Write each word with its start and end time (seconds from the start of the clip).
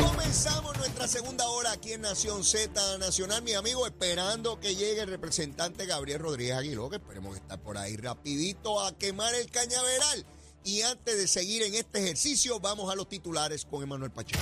Comenzamos 0.00 0.76
nuestra 0.78 1.08
segunda 1.08 1.48
hora 1.48 1.72
aquí 1.72 1.92
en 1.92 2.02
Nación 2.02 2.44
Z 2.44 2.98
Nacional, 2.98 3.42
mi 3.42 3.52
amigo, 3.52 3.86
esperando 3.86 4.58
que 4.60 4.74
llegue 4.74 5.02
el 5.02 5.08
representante 5.08 5.86
Gabriel 5.86 6.20
Rodríguez 6.20 6.56
Aguiló, 6.56 6.88
que 6.88 6.96
esperemos 6.96 7.34
que 7.34 7.40
está 7.40 7.56
por 7.56 7.76
ahí 7.76 7.96
rapidito 7.96 8.80
a 8.80 8.96
quemar 8.96 9.34
el 9.34 9.50
cañaveral. 9.50 10.24
Y 10.64 10.82
antes 10.82 11.18
de 11.18 11.26
seguir 11.26 11.62
en 11.62 11.74
este 11.74 11.98
ejercicio, 12.02 12.60
vamos 12.60 12.90
a 12.90 12.94
los 12.94 13.08
titulares 13.08 13.64
con 13.64 13.82
Emanuel 13.82 14.10
Pacheco. 14.10 14.40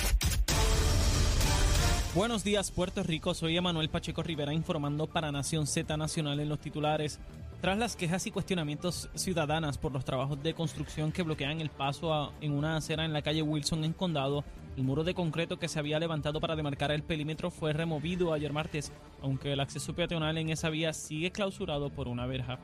Buenos 2.13 2.43
días, 2.43 2.71
Puerto 2.71 3.03
Rico. 3.03 3.33
Soy 3.33 3.55
Emanuel 3.55 3.89
Pacheco 3.89 4.21
Rivera 4.21 4.53
informando 4.53 5.07
para 5.07 5.31
Nación 5.31 5.65
Z 5.65 5.95
Nacional 5.97 6.39
en 6.41 6.49
los 6.49 6.59
titulares. 6.59 7.19
Tras 7.61 7.77
las 7.77 7.95
quejas 7.95 8.27
y 8.27 8.31
cuestionamientos 8.31 9.07
ciudadanas 9.15 9.77
por 9.77 9.91
los 9.91 10.03
trabajos 10.03 10.41
de 10.43 10.53
construcción 10.53 11.11
que 11.11 11.23
bloquean 11.23 11.61
el 11.61 11.69
paso 11.69 12.33
en 12.41 12.51
una 12.51 12.75
acera 12.75 13.05
en 13.05 13.13
la 13.13 13.21
calle 13.21 13.43
Wilson 13.43 13.83
en 13.85 13.93
Condado, 13.93 14.43
el 14.77 14.83
muro 14.83 15.03
de 15.03 15.13
concreto 15.13 15.59
que 15.59 15.67
se 15.67 15.79
había 15.79 15.99
levantado 15.99 16.39
para 16.39 16.55
demarcar 16.55 16.91
el 16.91 17.03
perímetro 17.03 17.51
fue 17.51 17.73
removido 17.73 18.33
ayer 18.33 18.53
martes, 18.53 18.91
aunque 19.21 19.53
el 19.53 19.59
acceso 19.59 19.93
peatonal 19.93 20.37
en 20.37 20.49
esa 20.49 20.69
vía 20.69 20.93
sigue 20.93 21.31
clausurado 21.31 21.89
por 21.89 22.07
una 22.07 22.25
verja. 22.25 22.59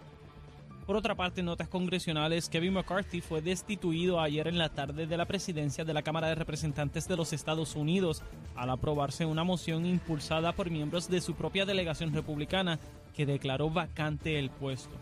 Por 0.86 0.96
otra 0.96 1.16
parte, 1.16 1.42
en 1.42 1.48
notas 1.48 1.68
congresionales, 1.68 2.48
Kevin 2.48 2.76
McCarthy 2.76 3.20
fue 3.20 3.42
destituido 3.42 4.22
ayer 4.22 4.48
en 4.48 4.58
la 4.58 4.70
tarde 4.70 5.06
de 5.06 5.18
la 5.18 5.26
presidencia 5.26 5.84
de 5.84 5.94
la 5.94 6.02
Cámara 6.02 6.30
de 6.30 6.36
Representantes 6.36 7.10
de 7.10 7.18
los 7.18 7.34
Estados 7.34 7.76
Unidos 7.76 8.24
al 8.56 8.70
aprobarse 8.70 9.26
una 9.26 9.44
moción 9.44 9.86
impulsada 9.86 10.54
por 10.54 10.72
miembros 10.72 11.10
de 11.10 11.20
su 11.20 11.36
propia 11.36 11.66
delegación 11.66 12.14
republicana 12.14 12.80
que 13.14 13.26
declaró 13.26 13.70
vacante 13.70 14.40
el 14.40 14.50
puesto. 14.50 14.96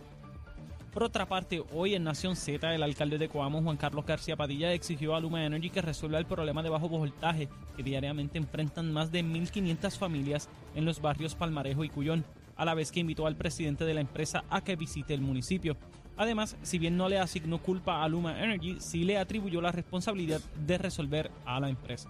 Por 0.95 1.03
otra 1.03 1.25
parte, 1.25 1.61
hoy 1.73 1.93
en 1.93 2.05
Nación 2.05 2.37
Z, 2.37 2.73
el 2.73 2.81
alcalde 2.81 3.17
de 3.17 3.27
Coamo, 3.27 3.61
Juan 3.61 3.75
Carlos 3.75 4.05
García 4.05 4.37
Padilla, 4.37 4.71
exigió 4.71 5.13
a 5.13 5.19
Luma 5.19 5.45
Energy 5.45 5.69
que 5.69 5.81
resuelva 5.81 6.19
el 6.19 6.25
problema 6.25 6.63
de 6.63 6.69
bajo 6.69 6.87
voltaje 6.87 7.49
que 7.75 7.83
diariamente 7.83 8.37
enfrentan 8.37 8.93
más 8.93 9.11
de 9.11 9.21
1.500 9.21 9.97
familias 9.97 10.47
en 10.73 10.85
los 10.85 11.01
barrios 11.01 11.35
Palmarejo 11.35 11.83
y 11.83 11.89
Cuyón, 11.89 12.23
a 12.55 12.63
la 12.63 12.75
vez 12.75 12.93
que 12.93 13.01
invitó 13.01 13.27
al 13.27 13.35
presidente 13.35 13.83
de 13.83 13.93
la 13.93 13.99
empresa 13.99 14.45
a 14.49 14.63
que 14.63 14.77
visite 14.77 15.13
el 15.13 15.19
municipio. 15.19 15.75
Además, 16.15 16.55
si 16.61 16.79
bien 16.79 16.95
no 16.95 17.09
le 17.09 17.19
asignó 17.19 17.61
culpa 17.61 18.01
a 18.01 18.07
Luma 18.07 18.41
Energy, 18.41 18.77
sí 18.79 19.03
le 19.03 19.17
atribuyó 19.17 19.59
la 19.59 19.73
responsabilidad 19.73 20.39
de 20.65 20.77
resolver 20.77 21.29
a 21.45 21.59
la 21.59 21.67
empresa. 21.67 22.09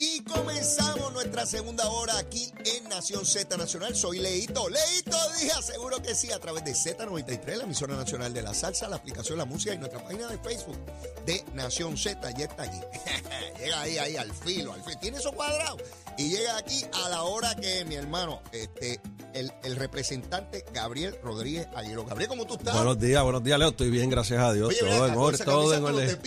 Y 0.00 0.20
comenzamos 0.22 1.12
nuestra 1.12 1.44
segunda 1.44 1.88
hora 1.88 2.18
aquí 2.18 2.52
en 2.64 2.88
Nación 2.88 3.26
Z 3.26 3.56
Nacional. 3.56 3.96
Soy 3.96 4.20
Leito. 4.20 4.68
Leito 4.68 5.16
Díaz, 5.40 5.64
seguro 5.64 6.00
que 6.00 6.14
sí, 6.14 6.30
a 6.30 6.38
través 6.38 6.64
de 6.64 6.70
Z93, 6.70 7.56
la 7.56 7.64
emisora 7.64 7.96
nacional 7.96 8.32
de 8.32 8.42
la 8.42 8.54
salsa, 8.54 8.86
la 8.86 8.94
aplicación 8.94 9.38
La 9.38 9.44
Música 9.44 9.74
y 9.74 9.78
nuestra 9.78 10.00
página 10.00 10.28
de 10.28 10.38
Facebook 10.38 10.78
de 11.26 11.44
Nación 11.52 11.96
Z. 11.96 12.30
Ya 12.38 12.44
está 12.44 12.62
aquí. 12.62 12.78
llega 13.58 13.80
ahí, 13.80 13.98
ahí, 13.98 14.16
al 14.16 14.32
filo, 14.32 14.72
al 14.72 14.84
filo. 14.84 14.98
Tiene 15.00 15.18
eso 15.18 15.32
cuadrado. 15.32 15.78
Y 16.16 16.30
llega 16.30 16.56
aquí 16.56 16.84
a 17.04 17.08
la 17.08 17.24
hora 17.24 17.56
que 17.56 17.84
mi 17.84 17.96
hermano, 17.96 18.40
este, 18.52 19.00
el, 19.34 19.52
el 19.64 19.74
representante 19.74 20.64
Gabriel 20.72 21.18
Rodríguez 21.24 21.66
Aguiló. 21.74 22.04
Gabriel, 22.04 22.28
¿cómo 22.28 22.46
tú 22.46 22.54
estás? 22.54 22.74
Buenos 22.74 23.00
días, 23.00 23.22
buenos 23.24 23.42
días, 23.42 23.58
Leo. 23.58 23.70
Estoy 23.70 23.90
bien, 23.90 24.10
gracias 24.10 24.40
a 24.40 24.52
Dios. 24.52 24.68
Oye, 24.68 24.78
todo 24.78 25.06
en 25.08 25.16
orden, 25.16 25.44
todo 25.44 25.74
en 25.74 25.84
orden. 25.84 26.18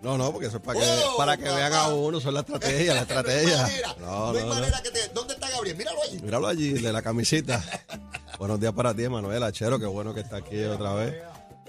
No, 0.00 0.18
no, 0.18 0.32
porque 0.32 0.48
eso 0.48 0.56
es 0.56 0.62
para 0.62 0.80
que, 0.80 0.86
¡Oh, 1.06 1.16
para 1.16 1.36
que 1.36 1.44
vean 1.44 1.72
a 1.72 1.88
uno, 1.88 2.20
son 2.20 2.34
la 2.34 2.40
estrategia, 2.40 2.94
la 2.94 3.02
estrategia. 3.20 3.68
No 4.00 4.30
hay 4.30 4.44
manera, 4.46 4.82
que 4.82 4.90
te... 4.90 5.08
¿Dónde 5.14 5.34
está 5.34 5.50
Gabriel? 5.50 5.76
Míralo 5.76 6.02
allí. 6.02 6.18
Míralo 6.20 6.46
allí, 6.48 6.72
de 6.72 6.92
la 6.92 7.02
camisita. 7.02 7.62
buenos 8.38 8.58
días 8.60 8.72
para 8.72 8.94
ti, 8.94 9.08
Manuel 9.08 9.42
Achero, 9.42 9.78
qué 9.78 9.86
bueno 9.86 10.14
que 10.14 10.20
está 10.20 10.36
aquí 10.36 10.62
otra 10.64 10.94
vez. 10.94 11.22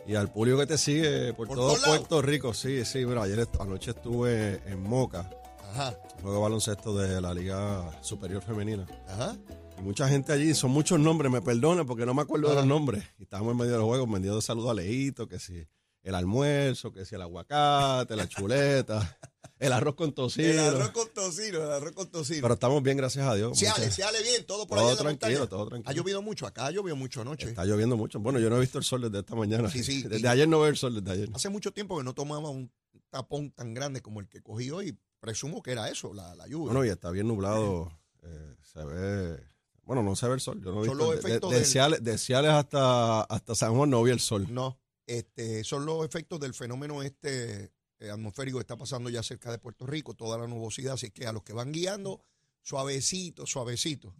Y 0.05 0.15
al 0.15 0.29
público 0.31 0.57
que 0.59 0.65
te 0.67 0.77
sigue 0.77 1.33
por, 1.33 1.47
Por 1.47 1.57
todo 1.57 1.73
lados. 1.77 1.87
Puerto 1.87 2.21
Rico, 2.21 2.53
sí, 2.53 2.83
sí. 2.85 3.05
Mira, 3.05 3.23
ayer 3.23 3.47
anoche 3.59 3.91
estuve 3.91 4.61
en 4.65 4.81
Moca, 4.83 5.29
Ajá, 5.71 5.95
juego 6.21 6.35
de 6.37 6.41
baloncesto 6.43 6.95
de 6.97 7.21
la 7.21 7.33
Liga 7.33 7.89
Superior 8.01 8.41
Femenina. 8.43 8.85
ajá. 9.07 9.37
Y 9.77 9.81
mucha 9.81 10.07
gente 10.07 10.31
allí, 10.33 10.53
son 10.53 10.71
muchos 10.71 10.99
nombres, 10.99 11.31
me 11.31 11.41
perdonen 11.41 11.87
porque 11.87 12.05
no 12.05 12.13
me 12.13 12.21
acuerdo 12.21 12.49
de 12.49 12.55
los 12.55 12.65
nombres. 12.65 13.03
Y 13.17 13.23
estábamos 13.23 13.53
en 13.53 13.57
medio 13.57 13.71
del 13.71 13.81
juego, 13.81 14.05
vendiendo 14.05 14.39
saludos 14.41 14.69
a 14.71 14.73
Leito, 14.75 15.27
que 15.27 15.39
si 15.39 15.65
el 16.03 16.15
almuerzo, 16.15 16.91
que 16.91 17.05
si 17.05 17.15
el 17.15 17.21
aguacate, 17.21 18.15
la 18.15 18.27
chuleta, 18.27 19.17
el 19.65 19.73
arroz 19.73 19.95
con 19.95 20.13
tocino. 20.13 20.47
El 20.49 20.59
arroz 20.59 20.89
con 20.91 21.07
tocino, 21.13 21.63
el 21.63 21.71
arroz 21.71 21.91
con 21.93 22.07
tocino. 22.09 22.41
Pero 22.41 22.53
estamos 22.53 22.83
bien, 22.83 22.97
gracias 22.97 23.25
a 23.27 23.35
Dios. 23.35 23.57
Se 23.57 23.67
ale, 23.67 23.91
se 23.91 24.03
ale 24.03 24.21
bien, 24.21 24.45
todo 24.45 24.67
por 24.67 24.77
Todo 24.77 24.87
allá 24.89 24.91
en 24.99 25.05
la 25.05 25.09
tranquilo, 25.17 25.39
montaña. 25.39 25.49
todo 25.49 25.67
tranquilo. 25.67 25.89
Ha 25.89 25.93
llovido 25.93 26.21
mucho, 26.21 26.45
acá 26.47 26.65
ha 26.67 26.71
llovido 26.71 26.95
mucho 26.95 27.21
anoche. 27.21 27.47
Está 27.47 27.65
lloviendo 27.65 27.97
mucho. 27.97 28.19
Bueno, 28.19 28.39
yo 28.39 28.49
no 28.49 28.57
he 28.57 28.59
visto 28.61 28.77
el 28.77 28.83
sol 28.83 29.01
desde 29.01 29.19
esta 29.19 29.35
mañana. 29.35 29.69
Sí, 29.69 29.83
sí, 29.83 30.03
Desde 30.07 30.19
y- 30.25 30.27
ayer 30.29 30.47
no 30.47 30.59
veo 30.59 30.69
el 30.69 30.77
sol, 30.77 30.95
desde 31.03 31.11
ayer. 31.11 31.29
Hace 31.33 31.49
mucho 31.49 31.71
tiempo 31.71 31.97
que 31.97 32.03
no 32.03 32.13
tomaba 32.13 32.49
un 32.49 32.71
tapón 33.09 33.51
tan 33.51 33.73
grande 33.73 34.01
como 34.01 34.19
el 34.19 34.27
que 34.27 34.41
cogí 34.41 34.69
hoy. 34.71 34.97
Presumo 35.19 35.63
que 35.63 35.71
era 35.71 35.89
eso, 35.89 36.13
la, 36.13 36.35
la 36.35 36.47
lluvia. 36.47 36.73
Bueno, 36.73 36.85
y 36.85 36.89
está 36.89 37.09
bien 37.11 37.27
nublado. 37.27 37.91
eh, 38.23 38.55
se 38.61 38.83
ve. 38.83 39.39
Bueno, 39.83 40.01
no 40.03 40.15
se 40.15 40.27
ve 40.27 40.33
el 40.35 40.39
sol. 40.41 40.61
Yo 40.63 40.71
no 40.73 40.83
he 40.83 40.87
Son 40.87 40.97
visto. 40.97 41.05
los 41.05 41.09
de- 41.09 41.15
de- 41.15 41.29
efectos 41.29 41.51
de, 41.51 41.65
Ciales, 41.65 42.03
de 42.03 42.17
Ciales 42.17 42.51
hasta, 42.51 43.21
hasta 43.21 43.55
San 43.55 43.73
Juan 43.75 43.89
no 43.89 44.03
vi 44.03 44.11
el 44.11 44.19
sol. 44.19 44.47
no, 44.49 44.79
este, 45.07 45.63
son 45.65 45.85
los 45.85 46.05
efectos 46.05 46.39
del 46.39 46.53
fenómeno 46.53 47.03
este 47.03 47.71
atmosférico 48.09 48.57
que 48.57 48.63
está 48.63 48.77
pasando 48.77 49.09
ya 49.09 49.23
cerca 49.23 49.51
de 49.51 49.57
Puerto 49.59 49.85
Rico, 49.85 50.13
toda 50.13 50.37
la 50.37 50.47
nubosidad. 50.47 50.93
Así 50.93 51.11
que 51.11 51.25
a 51.27 51.31
los 51.31 51.43
que 51.43 51.53
van 51.53 51.71
guiando, 51.71 52.23
suavecito, 52.61 53.45
suavecito. 53.45 54.15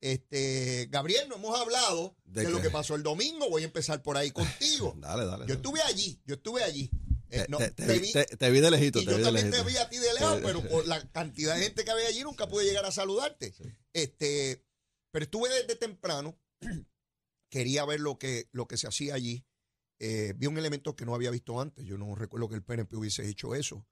Este, 0.00 0.88
Gabriel, 0.90 1.28
no 1.28 1.36
hemos 1.36 1.58
hablado 1.60 2.16
de, 2.24 2.42
¿De 2.44 2.50
lo 2.50 2.60
que 2.60 2.70
pasó 2.70 2.94
el 2.96 3.02
domingo. 3.04 3.48
Voy 3.48 3.62
a 3.62 3.66
empezar 3.66 4.02
por 4.02 4.16
ahí 4.16 4.32
contigo. 4.32 4.94
Dale, 4.98 5.24
dale. 5.24 5.42
Yo 5.42 5.46
dale. 5.46 5.54
estuve 5.54 5.82
allí, 5.82 6.20
yo 6.26 6.34
estuve 6.34 6.64
allí. 6.64 6.90
Eh, 7.30 7.42
Te, 7.44 7.48
no, 7.48 7.58
te- 7.58 7.70
te 7.70 7.86
te 7.86 7.98
vi, 7.98 8.12
te- 8.12 8.50
vi 8.50 8.60
de 8.60 8.70
lejito. 8.70 9.00
y 9.00 9.06
yo 9.06 9.16
vi 9.16 9.22
también 9.22 9.50
te 9.50 9.62
vi 9.62 9.76
a 9.76 9.88
ti 9.88 9.96
de 9.98 10.12
lejos, 10.12 10.40
pero 10.42 10.68
por 10.68 10.86
la 10.86 11.00
cantidad 11.12 11.54
de 11.56 11.62
gente 11.62 11.84
que 11.84 11.90
había 11.90 12.08
allí 12.08 12.22
nunca 12.24 12.46
pude 12.48 12.64
llegar 12.64 12.84
a 12.84 12.90
saludarte. 12.92 13.54
Este, 13.94 14.62
pero 15.12 15.24
estuve 15.24 15.48
desde 15.48 15.76
temprano, 15.76 16.36
quería 17.48 17.84
ver 17.84 18.00
lo 18.00 18.18
que, 18.18 18.48
lo 18.52 18.66
que 18.66 18.76
se 18.76 18.86
hacía 18.86 19.14
allí. 19.14 19.44
Eh, 20.04 20.34
vi 20.36 20.46
un 20.48 20.58
elemento 20.58 20.96
que 20.96 21.06
no 21.06 21.14
había 21.14 21.30
visto 21.30 21.60
antes. 21.60 21.84
Yo 21.86 21.96
no 21.96 22.14
recuerdo 22.16 22.48
que 22.48 22.56
el 22.56 22.62
PNP 22.64 22.96
hubiese 22.96 23.28
hecho 23.28 23.54
eso. 23.54 23.86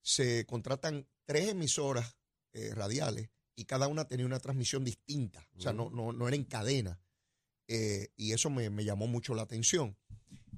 Se 0.00 0.46
contratan 0.46 1.08
tres 1.24 1.48
emisoras 1.48 2.16
eh, 2.52 2.72
radiales 2.74 3.30
y 3.56 3.64
cada 3.64 3.88
una 3.88 4.06
tenía 4.06 4.24
una 4.26 4.38
transmisión 4.38 4.84
distinta. 4.84 5.46
O 5.56 5.60
sea, 5.60 5.72
no, 5.72 5.90
no, 5.90 6.12
no 6.12 6.28
era 6.28 6.36
en 6.36 6.44
cadena. 6.44 7.00
Eh, 7.66 8.08
y 8.16 8.32
eso 8.32 8.50
me, 8.50 8.70
me 8.70 8.84
llamó 8.84 9.06
mucho 9.08 9.34
la 9.34 9.42
atención. 9.42 9.96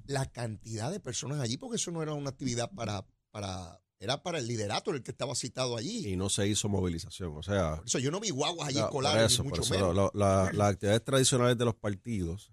La 0.05 0.31
cantidad 0.31 0.91
de 0.91 0.99
personas 0.99 1.39
allí, 1.39 1.57
porque 1.57 1.77
eso 1.77 1.89
no 1.91 2.03
era 2.03 2.13
una 2.13 2.29
actividad 2.29 2.69
para, 2.71 3.07
para 3.31 3.81
era 3.97 4.21
para 4.21 4.37
el 4.37 4.45
liderato 4.47 4.91
el 4.91 5.01
que 5.01 5.11
estaba 5.11 5.33
citado 5.35 5.77
allí. 5.77 6.07
Y 6.07 6.15
no 6.15 6.29
se 6.29 6.47
hizo 6.47 6.69
movilización. 6.69 7.35
O 7.37 7.41
sea, 7.41 7.77
Por 7.77 7.87
eso 7.87 7.97
yo 7.99 8.11
no 8.11 8.19
vi 8.19 8.29
guaguas 8.29 8.67
allí 8.67 8.77
la- 8.77 8.89
por 8.89 9.03
escolares, 9.03 9.33
eso, 9.33 9.41
ni 9.43 9.49
mucho 9.49 9.61
eso, 9.61 9.73
menos. 9.73 10.11
la- 10.13 10.51
las 10.53 10.69
actividades 10.73 11.03
tradicionales 11.03 11.57
de 11.57 11.65
los 11.65 11.75
partidos 11.75 12.51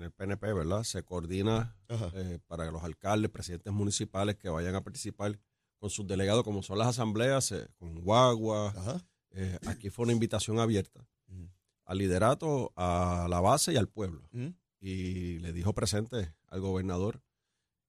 en 0.00 0.04
el 0.06 0.12
PNP, 0.12 0.52
¿verdad? 0.52 0.82
Se 0.84 1.02
coordina 1.02 1.76
eh, 2.14 2.38
para 2.46 2.64
que 2.64 2.72
los 2.72 2.82
alcaldes, 2.82 3.30
presidentes 3.30 3.72
municipales 3.72 4.36
que 4.36 4.48
vayan 4.48 4.74
a 4.74 4.82
participar 4.82 5.38
con 5.78 5.90
sus 5.90 6.06
delegados, 6.06 6.42
como 6.44 6.62
son 6.62 6.78
las 6.78 6.88
asambleas, 6.88 7.52
eh, 7.52 7.68
con 7.78 8.00
guagua. 8.00 9.02
Eh, 9.32 9.58
aquí 9.66 9.90
fue 9.90 10.04
una 10.04 10.12
invitación 10.12 10.58
abierta 10.58 11.06
al 11.84 11.98
liderato, 11.98 12.72
a 12.76 13.26
la 13.28 13.40
base 13.40 13.72
y 13.72 13.76
al 13.76 13.88
pueblo. 13.88 14.28
Y 14.80 15.38
le 15.40 15.52
dijo 15.52 15.72
presente 15.74 16.34
al 16.48 16.60
gobernador. 16.60 17.20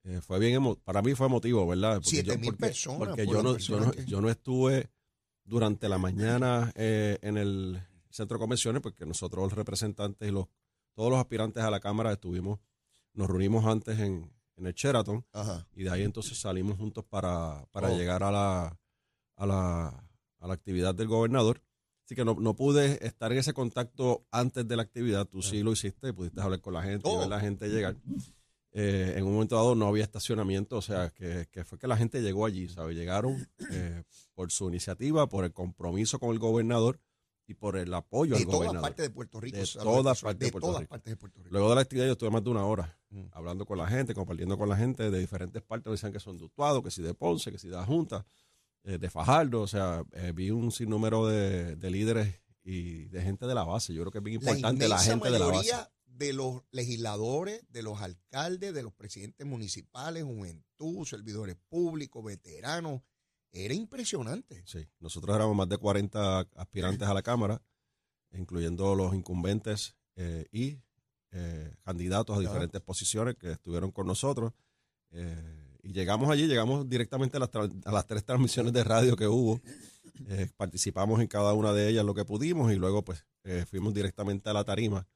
Eh, 0.04 0.20
fue 0.22 0.40
bien, 0.40 0.60
emo- 0.62 0.80
para 0.84 1.02
mí 1.04 1.14
fue 1.14 1.28
emotivo, 1.28 1.66
¿verdad? 1.68 1.96
Porque 1.96 2.10
Siete 2.10 2.30
yo- 2.32 2.38
mil 2.40 2.46
porque- 2.52 2.58
personas, 2.66 3.00
Porque 3.00 3.24
puras 3.26 3.38
yo 3.38 3.44
no, 3.44 3.50
yo, 3.50 3.54
personas 3.54 3.86
no, 3.88 3.92
que- 3.94 4.06
yo 4.06 4.22
no 4.22 4.30
estuve 4.32 4.90
durante 5.44 5.88
la 5.90 5.98
mañana 6.00 6.72
eh, 6.76 7.20
en 7.22 7.38
el 7.38 7.80
centro 8.10 8.38
de 8.38 8.40
convenciones, 8.40 8.82
porque 8.82 9.06
nosotros 9.06 9.44
los 9.44 9.54
representantes 9.54 10.28
y 10.28 10.32
los 10.32 10.48
todos 11.02 11.10
los 11.14 11.20
aspirantes 11.20 11.64
a 11.64 11.72
la 11.72 11.80
Cámara 11.80 12.12
estuvimos 12.12 12.60
nos 13.16 13.28
reunimos 13.28 13.66
antes 13.66 13.98
en, 14.00 14.32
en 14.56 14.68
el 14.68 14.74
Sheraton 14.74 15.26
Ajá. 15.34 15.68
y 15.74 15.82
de 15.84 15.90
ahí 15.90 16.04
entonces 16.04 16.40
salimos 16.40 16.78
juntos 16.78 17.04
para, 17.10 17.66
para 17.72 17.90
Oh. 17.90 17.98
llegar 17.98 18.22
a 18.22 18.30
la, 18.32 18.80
a, 19.36 19.46
la, 19.48 19.88
a 20.40 20.48
la 20.48 20.54
actividad 20.54 20.94
del 20.94 21.08
gobernador. 21.08 21.60
Así 22.06 22.14
que 22.14 22.24
no, 22.24 22.36
no 22.36 22.56
pude 22.56 23.04
estar 23.04 23.32
en 23.32 23.40
ese 23.40 23.52
contacto 23.54 24.28
antes 24.30 24.68
de 24.68 24.76
la 24.76 24.84
actividad. 24.84 25.26
Tú 25.26 25.42
sí 25.42 25.64
lo 25.64 25.72
hiciste, 25.72 26.14
pudiste 26.14 26.40
hablar 26.40 26.62
con 26.62 26.76
la 26.76 26.84
gente 26.84 27.10
y 27.10 27.12
Oh. 27.16 27.20
ver 27.22 27.30
la 27.30 27.40
gente 27.40 27.68
llegar. 27.68 27.96
Eh, 28.74 29.16
en 29.18 29.26
un 29.26 29.34
momento 29.34 29.56
dado 29.56 29.74
no 29.74 29.88
había 29.88 30.04
estacionamiento, 30.04 30.78
o 30.78 30.82
sea, 30.84 31.10
que, 31.10 31.48
que 31.52 31.66
fue 31.66 31.80
que 31.80 31.88
la 31.88 31.98
gente 31.98 32.22
llegó 32.22 32.46
allí, 32.46 32.70
¿sabes? 32.70 32.96
Llegaron 32.96 33.50
eh, 33.72 34.04
por 34.36 34.52
su 34.52 34.70
iniciativa, 34.70 35.28
por 35.28 35.46
el 35.46 35.52
compromiso 35.52 36.20
con 36.20 36.30
el 36.30 36.38
gobernador 36.40 37.00
y 37.52 37.54
por 37.54 37.78
el 37.78 37.94
apoyo 37.94 38.34
De 38.36 38.40
al 38.40 38.46
todas 38.46 38.58
gobernador. 38.60 38.82
partes 38.82 39.06
de 39.06 39.10
Puerto 39.12 39.40
Rico. 39.40 39.58
De 39.58 39.68
todas 39.68 40.22
partes 40.22 40.48
de 40.48 40.52
Puerto 40.52 40.68
todas 40.68 40.82
Rico. 40.82 40.90
partes 40.90 41.12
de 41.12 41.18
Puerto 41.18 41.38
Rico. 41.44 41.50
Luego 41.52 41.70
de 41.70 41.76
la 41.76 41.82
actividad 41.82 42.06
yo 42.08 42.12
estuve 42.14 42.30
más 42.32 42.44
de 42.44 42.50
una 42.50 42.66
hora 42.66 42.98
Mm. 43.12 43.26
hablando 43.34 43.66
con 43.66 43.78
la 43.78 43.88
gente, 43.88 44.14
compartiendo 44.14 44.58
con 44.58 44.70
la 44.70 44.78
gente 44.78 45.12
de 45.12 45.20
diferentes 45.20 45.62
partes. 45.62 45.86
Me 45.88 45.92
decían 45.92 46.14
que 46.14 46.20
son 46.22 46.38
de 46.38 46.46
Utuado, 46.46 46.82
que 46.82 46.90
si 46.92 47.02
de 47.02 47.14
Ponce, 47.14 47.52
que 47.52 47.58
si 47.60 47.68
de 47.68 47.76
la 47.76 47.86
Junta, 47.86 48.26
eh, 48.84 48.98
de 48.98 49.10
Fajardo. 49.10 49.62
O 49.62 49.68
sea, 49.68 50.04
eh, 50.14 50.32
vi 50.34 50.50
un 50.50 50.72
sinnúmero 50.72 51.28
de, 51.28 51.76
de 51.76 51.92
líderes 51.92 52.34
y 52.64 53.06
de 53.10 53.22
gente 53.22 53.46
de 53.48 53.54
la 53.54 53.66
base. 53.66 53.94
Yo 53.94 54.02
creo 54.04 54.12
que 54.14 54.20
es 54.20 54.24
bien 54.24 54.36
importante 54.36 54.88
la, 54.88 54.96
inmensa 54.96 55.12
gente 55.12 55.30
de 55.30 55.40
la 55.40 55.46
base. 55.46 55.58
mayoría 55.58 55.92
de 56.06 56.34
los 56.34 56.62
legisladores, 56.72 57.66
de 57.70 57.84
los 57.84 58.00
alcaldes, 58.02 58.74
de 58.74 58.84
los 58.84 58.94
presidentes 58.94 59.46
municipales, 59.46 60.24
juventud, 60.24 61.06
servidores 61.06 61.58
públicos, 61.68 62.24
veteranos, 62.24 63.02
era 63.52 63.74
impresionante. 63.74 64.64
Sí, 64.66 64.88
nosotros 65.00 65.36
éramos 65.36 65.56
más 65.56 65.68
de 65.70 65.78
40 65.78 66.40
aspirantes 66.56 67.08
a 67.08 67.14
la 67.14 67.22
Cámara, 67.22 67.62
incluyendo 68.34 68.96
los 68.96 69.14
incumbentes 69.14 69.96
eh, 70.16 70.46
y 70.52 70.78
eh, 71.32 71.76
candidatos 71.84 72.36
a 72.36 72.40
Claro. 72.40 72.54
diferentes 72.54 72.82
posiciones 72.82 73.36
que 73.36 73.52
estuvieron 73.52 73.92
con 73.92 74.08
nosotros. 74.08 74.54
Eh, 75.12 75.78
y 75.84 75.92
llegamos 75.94 76.30
allí, 76.30 76.48
llegamos 76.48 76.88
directamente 76.88 77.38
a 77.38 77.40
las, 77.42 77.52
tra- 77.52 77.82
a 77.86 77.92
las 77.92 78.06
tres 78.08 78.24
transmisiones 78.24 78.72
de 78.74 78.84
radio 78.84 79.16
que 79.16 79.28
hubo. 79.28 79.62
Eh, 80.28 80.48
participamos 80.56 81.20
en 81.20 81.28
cada 81.28 81.54
una 81.54 81.74
de 81.74 81.90
ellas 81.90 82.06
lo 82.06 82.14
que 82.14 82.24
pudimos 82.26 82.72
y 82.72 82.76
luego 82.76 83.04
pues 83.04 83.26
fuimos 83.68 83.94
directamente 83.94 84.50
a 84.50 84.54
la 84.54 84.64
tarima, 84.64 85.08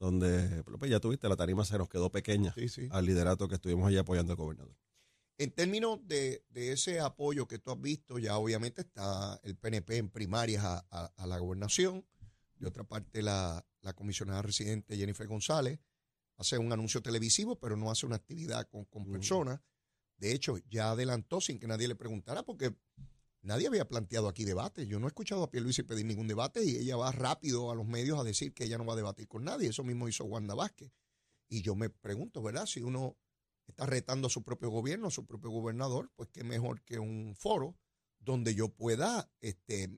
donde 0.00 0.62
pues, 0.64 0.90
ya 0.90 1.00
tuviste, 1.00 1.28
la 1.28 1.36
tarima 1.36 1.64
se 1.66 1.76
nos 1.76 1.88
quedó 1.88 2.10
pequeña 2.10 2.52
Sí, 2.54 2.68
sí. 2.68 2.88
al 2.90 3.04
liderato 3.04 3.46
que 3.48 3.56
estuvimos 3.56 3.86
allí 3.88 3.98
apoyando 3.98 4.32
al 4.32 4.36
gobernador. 4.38 4.74
En 5.38 5.52
términos 5.52 6.00
de, 6.06 6.44
de 6.50 6.72
ese 6.72 6.98
apoyo 7.00 7.46
que 7.46 7.58
tú 7.60 7.70
has 7.70 7.80
visto, 7.80 8.18
ya 8.18 8.36
obviamente 8.38 8.80
está 8.80 9.38
el 9.44 9.56
PNP 9.56 9.96
en 9.98 10.10
primarias 10.10 10.64
a, 10.64 10.84
a- 10.90 11.12
a 11.16 11.26
la 11.26 11.38
gobernación. 11.38 12.04
De 12.56 12.66
otra 12.66 12.82
parte, 12.82 13.22
la, 13.22 13.64
la 13.82 13.92
comisionada 13.92 14.42
residente 14.42 14.96
Jennifer 14.96 15.28
González 15.28 15.78
hace 16.38 16.58
un 16.58 16.72
anuncio 16.72 17.00
televisivo, 17.02 17.56
pero 17.58 17.76
no 17.76 17.90
hace 17.90 18.04
una 18.04 18.16
actividad 18.16 18.68
con, 18.68 18.84
con 18.86 19.04
personas. 19.12 19.60
De 20.16 20.32
hecho, 20.32 20.58
ya 20.68 20.90
adelantó 20.90 21.40
sin 21.40 21.60
que 21.60 21.68
nadie 21.68 21.86
le 21.86 21.94
preguntara, 21.94 22.42
porque 22.42 22.74
nadie 23.42 23.68
había 23.68 23.86
planteado 23.86 24.26
aquí 24.26 24.44
debate. 24.44 24.88
Yo 24.88 24.98
no 24.98 25.06
he 25.06 25.10
escuchado 25.10 25.44
a 25.44 25.50
Pierluisi 25.52 25.84
pedir 25.84 26.04
ningún 26.04 26.26
debate 26.26 26.64
y 26.64 26.74
ella 26.78 26.96
va 26.96 27.12
rápido 27.12 27.70
a 27.70 27.76
los 27.76 27.86
medios 27.86 28.18
a 28.18 28.24
decir 28.24 28.52
que 28.52 28.64
ella 28.64 28.76
no 28.78 28.84
va 28.84 28.94
a 28.94 28.96
debatir 28.96 29.28
con 29.28 29.44
nadie. 29.44 29.68
Eso 29.68 29.84
mismo 29.84 30.08
hizo 30.08 30.24
Wanda 30.24 30.54
Vázquez. 30.56 30.90
Y 31.48 31.62
yo 31.62 31.76
me 31.76 31.90
pregunto, 31.90 32.42
¿verdad? 32.42 32.66
Si 32.66 32.82
uno 32.82 33.16
está 33.78 33.86
retando 33.86 34.26
a 34.26 34.30
su 34.30 34.42
propio 34.42 34.70
gobierno, 34.70 35.06
a 35.06 35.10
su 35.12 35.24
propio 35.24 35.50
gobernador, 35.50 36.10
pues 36.16 36.28
qué 36.32 36.42
mejor 36.42 36.82
que 36.82 36.98
un 36.98 37.36
foro 37.38 37.76
donde 38.18 38.52
yo 38.56 38.68
pueda 38.70 39.30
este, 39.40 39.96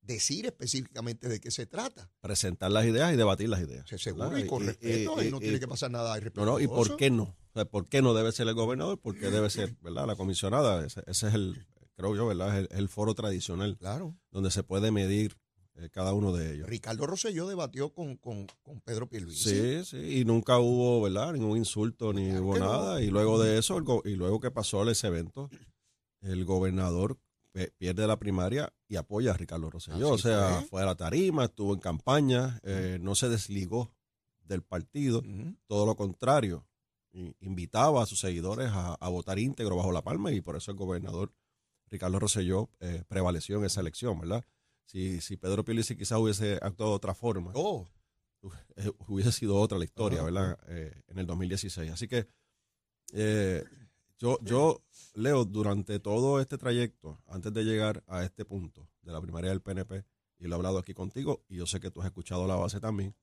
decir 0.00 0.46
específicamente 0.46 1.28
de 1.28 1.40
qué 1.40 1.52
se 1.52 1.64
trata. 1.66 2.10
Presentar 2.20 2.72
las 2.72 2.84
ideas 2.86 3.12
y 3.14 3.16
debatir 3.16 3.48
las 3.48 3.60
ideas. 3.60 3.88
Se 3.88 3.98
seguro 3.98 4.30
¿verdad? 4.30 4.44
y 4.44 4.48
con 4.48 4.66
respeto 4.66 5.22
y, 5.22 5.30
no 5.30 5.36
y- 5.36 5.40
tiene 5.40 5.60
que 5.60 5.68
pasar 5.68 5.92
nada 5.92 6.18
No, 6.34 6.44
no, 6.44 6.58
¿y 6.58 6.66
por 6.66 6.96
qué 6.96 7.10
no? 7.10 7.22
O 7.22 7.52
sea, 7.54 7.64
¿Por 7.66 7.88
qué 7.88 8.02
no 8.02 8.14
debe 8.14 8.32
ser 8.32 8.48
el 8.48 8.54
gobernador? 8.54 8.98
¿Por 9.00 9.16
qué 9.16 9.30
debe 9.30 9.48
ser, 9.48 9.76
verdad, 9.80 10.08
la 10.08 10.16
comisionada? 10.16 10.84
Ese, 10.84 11.02
ese 11.06 11.28
es 11.28 11.34
el, 11.34 11.64
creo 11.94 12.16
yo, 12.16 12.26
¿verdad? 12.26 12.58
Es 12.58 12.68
el, 12.68 12.78
el 12.78 12.88
foro 12.88 13.14
tradicional 13.14 13.76
Claro. 13.78 14.18
donde 14.32 14.50
se 14.50 14.64
puede 14.64 14.90
medir 14.90 15.38
eh, 15.80 15.90
cada 15.90 16.12
uno 16.12 16.32
de 16.32 16.54
ellos. 16.54 16.68
Ricardo 16.68 17.06
Rosselló 17.06 17.46
debatió 17.48 17.92
con, 17.92 18.16
con, 18.16 18.46
con 18.62 18.80
Pedro 18.80 19.08
Pierluisi. 19.08 19.50
Sí, 19.50 19.84
sí, 19.84 20.20
y 20.20 20.24
nunca 20.24 20.58
hubo, 20.58 21.00
¿verdad? 21.02 21.32
Ningún 21.32 21.58
insulto 21.58 22.12
ni 22.12 22.28
Claro 22.28 22.44
hubo 22.44 22.58
no. 22.58 22.64
nada. 22.66 23.02
Y 23.02 23.08
luego 23.10 23.40
de 23.42 23.58
eso, 23.58 23.76
el 23.76 23.84
go- 23.84 24.02
y 24.04 24.14
luego 24.16 24.40
que 24.40 24.50
pasó 24.50 24.88
ese 24.90 25.06
evento, 25.08 25.48
el 26.20 26.44
gobernador 26.44 27.18
pierde 27.78 28.06
la 28.06 28.18
primaria 28.18 28.72
y 28.88 28.96
apoya 28.96 29.32
a 29.32 29.36
Ricardo 29.36 29.70
Rosselló. 29.70 30.14
Así 30.14 30.14
o 30.14 30.18
sea, 30.18 30.58
fue. 30.60 30.68
fue 30.68 30.82
a 30.82 30.86
la 30.86 30.94
tarima, 30.94 31.44
estuvo 31.46 31.74
en 31.74 31.80
campaña, 31.80 32.60
eh, 32.62 32.98
no 33.00 33.14
se 33.14 33.28
desligó 33.28 33.92
del 34.44 34.62
partido. 34.62 35.22
Todo 35.66 35.86
lo 35.86 35.96
contrario, 35.96 36.64
invitaba 37.40 38.02
a 38.02 38.06
sus 38.06 38.20
seguidores 38.20 38.68
a, 38.70 38.94
a 38.94 39.08
votar 39.08 39.38
íntegro 39.38 39.76
bajo 39.76 39.90
la 39.92 40.02
palma 40.02 40.30
y 40.32 40.40
por 40.40 40.56
eso 40.56 40.70
el 40.70 40.76
gobernador 40.76 41.32
Ricardo 41.86 42.20
Rosselló 42.20 42.70
eh, 42.78 43.02
prevaleció 43.08 43.58
en 43.58 43.64
esa 43.64 43.80
elección, 43.80 44.20
¿verdad? 44.20 44.44
Si, 44.90 45.20
si 45.20 45.36
Pedro 45.36 45.64
Pierluisi 45.64 45.94
quizás 45.96 46.18
hubiese 46.18 46.54
actuado 46.60 46.90
de 46.92 46.96
otra 46.96 47.14
forma, 47.14 47.52
Oh, 47.54 47.86
eh, 48.76 48.90
hubiese 49.06 49.30
sido 49.30 49.56
otra 49.56 49.78
la 49.78 49.84
historia. 49.84 50.22
¿verdad? 50.22 50.58
Eh, 50.68 51.02
en 51.08 51.18
el 51.18 51.26
2016. 51.26 51.92
Así 51.92 52.08
que 52.08 52.26
eh, 53.12 53.64
yo, 54.18 54.38
yo, 54.42 54.82
Leo, 55.14 55.44
durante 55.44 56.00
todo 56.00 56.40
este 56.40 56.58
trayecto, 56.58 57.22
antes 57.26 57.52
de 57.52 57.64
llegar 57.64 58.02
a 58.08 58.24
este 58.24 58.44
punto 58.44 58.88
de 59.02 59.12
la 59.12 59.20
primaria 59.20 59.50
del 59.50 59.60
PNP, 59.62 60.04
y 60.38 60.46
lo 60.48 60.54
he 60.54 60.56
hablado 60.56 60.78
aquí 60.78 60.92
contigo, 60.94 61.44
y 61.48 61.56
yo 61.56 61.66
sé 61.66 61.78
que 61.80 61.90
tú 61.90 62.00
has 62.00 62.06
escuchado 62.06 62.46
la 62.48 62.56
base 62.56 62.80
también, 62.80 63.14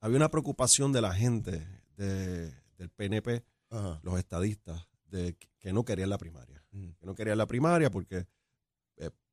había 0.00 0.16
una 0.16 0.30
preocupación 0.30 0.92
de 0.92 1.00
la 1.02 1.12
gente 1.14 1.66
de- 1.96 2.52
del 2.78 2.90
PNP, 2.90 3.44
ajá. 3.70 4.00
los 4.02 4.18
estadistas, 4.18 4.88
de 5.06 5.36
que- 5.58 5.72
no 5.72 5.84
querían 5.84 6.08
la 6.10 6.18
primaria. 6.18 6.64
Mm. 6.70 6.90
Que 6.92 7.06
no 7.06 7.14
querían 7.14 7.38
la 7.38 7.46
primaria 7.46 7.90
porque 7.90 8.26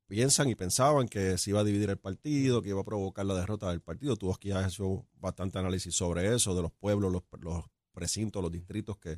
piensan 0.06 0.48
y 0.48 0.54
pensaban 0.54 1.08
que 1.08 1.38
se 1.38 1.50
iba 1.50 1.60
a 1.60 1.64
dividir 1.64 1.90
el 1.90 1.98
partido, 1.98 2.62
que 2.62 2.70
iba 2.70 2.80
a 2.80 2.84
provocar 2.84 3.24
la 3.26 3.34
derrota 3.34 3.70
del 3.70 3.80
partido. 3.80 4.16
Tú 4.16 4.32
aquí 4.32 4.50
has 4.50 4.72
hecho 4.74 5.06
bastante 5.14 5.58
análisis 5.58 5.94
sobre 5.94 6.34
eso, 6.34 6.54
de 6.54 6.62
los 6.62 6.72
pueblos, 6.72 7.12
los, 7.12 7.22
los 7.40 7.64
precintos, 7.92 8.42
los 8.42 8.52
distritos 8.52 8.96
que, 8.98 9.16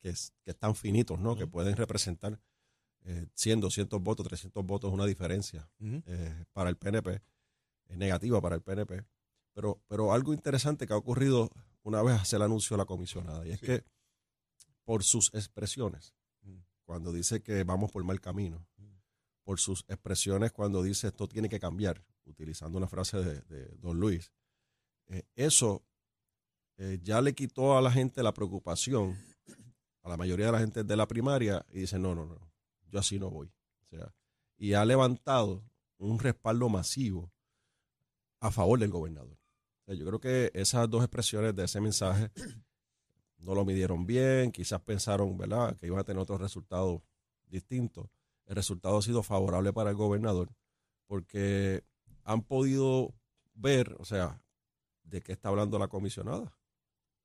que, 0.00 0.10
es- 0.10 0.32
que 0.44 0.50
están 0.52 0.74
finitos, 0.74 1.18
¿no? 1.18 1.36
Que 1.36 1.46
pueden 1.46 1.76
representar 1.76 2.40
eh, 3.04 3.26
100, 3.34 3.60
200 3.60 4.00
votos, 4.02 4.26
300 4.28 4.64
votos, 4.64 4.92
una 4.92 5.06
diferencia 5.06 5.68
eh, 5.80 6.44
para 6.52 6.68
el 6.70 6.76
PNP, 6.76 7.22
es 7.88 7.96
negativa 7.96 8.40
para 8.40 8.56
el 8.56 8.62
PNP. 8.62 9.04
Pero, 9.54 9.80
pero 9.88 10.12
algo 10.12 10.32
interesante 10.32 10.86
que 10.86 10.92
ha 10.92 10.96
ocurrido 10.96 11.50
una 11.82 12.02
vez 12.02 12.28
se 12.28 12.38
le 12.38 12.44
anunció 12.44 12.74
a 12.76 12.78
la 12.78 12.84
comisionada, 12.84 13.46
y 13.46 13.50
es 13.52 13.60
Sí. 13.60 13.66
que 13.66 13.84
por 14.84 15.02
sus 15.02 15.32
expresiones, 15.34 16.14
cuando 16.84 17.12
dice 17.12 17.42
que 17.42 17.64
vamos 17.64 17.90
por 17.92 18.04
mal 18.04 18.20
camino. 18.20 18.66
Por 19.44 19.58
sus 19.58 19.84
expresiones 19.88 20.52
cuando 20.52 20.82
dice 20.82 21.08
esto 21.08 21.28
tiene 21.28 21.48
que 21.48 21.60
cambiar, 21.60 22.04
utilizando 22.24 22.78
una 22.78 22.88
frase 22.88 23.18
de, 23.18 23.66
Don 23.78 23.98
Luis, 23.98 24.32
eh, 25.08 25.24
eso 25.34 25.84
eh, 26.76 26.98
ya 27.02 27.20
le 27.20 27.34
quitó 27.34 27.76
a 27.76 27.82
la 27.82 27.90
gente 27.90 28.22
la 28.22 28.32
preocupación, 28.32 29.18
a 30.02 30.08
la 30.08 30.16
mayoría 30.16 30.46
de 30.46 30.52
la 30.52 30.60
gente 30.60 30.84
de 30.84 30.96
la 30.96 31.06
primaria, 31.06 31.64
y 31.72 31.80
dice, 31.80 31.98
no, 31.98 32.14
no, 32.14 32.26
no, 32.26 32.52
yo 32.88 32.98
así 32.98 33.18
no 33.18 33.30
voy. 33.30 33.52
O 33.82 33.86
sea, 33.86 34.14
y 34.56 34.74
ha 34.74 34.84
levantado 34.84 35.64
un 35.98 36.18
respaldo 36.18 36.68
masivo 36.68 37.32
a 38.40 38.50
favor 38.50 38.78
del 38.78 38.90
gobernador. 38.90 39.38
Yo 39.86 40.06
creo 40.06 40.20
que 40.20 40.50
esas 40.54 40.88
dos 40.88 41.02
expresiones 41.02 41.54
de 41.56 41.64
ese 41.64 41.80
mensaje 41.80 42.30
no 43.38 43.54
lo 43.54 43.64
midieron 43.64 44.06
bien, 44.06 44.52
quizás 44.52 44.80
pensaron, 44.80 45.36
¿verdad?, 45.36 45.76
que 45.76 45.86
iban 45.86 45.98
a 45.98 46.04
tener 46.04 46.22
otros 46.22 46.40
resultados 46.40 47.02
distintos. 47.48 48.08
El 48.50 48.56
resultado 48.56 48.98
ha 48.98 49.02
sido 49.02 49.22
favorable 49.22 49.72
para 49.72 49.90
el 49.90 49.96
gobernador 49.96 50.52
porque 51.06 51.84
han 52.24 52.42
podido 52.42 53.14
ver, 53.54 53.94
o 54.00 54.04
sea, 54.04 54.42
de 55.04 55.20
qué 55.22 55.30
está 55.30 55.50
hablando 55.50 55.78
la 55.78 55.86
comisionada. 55.86 56.58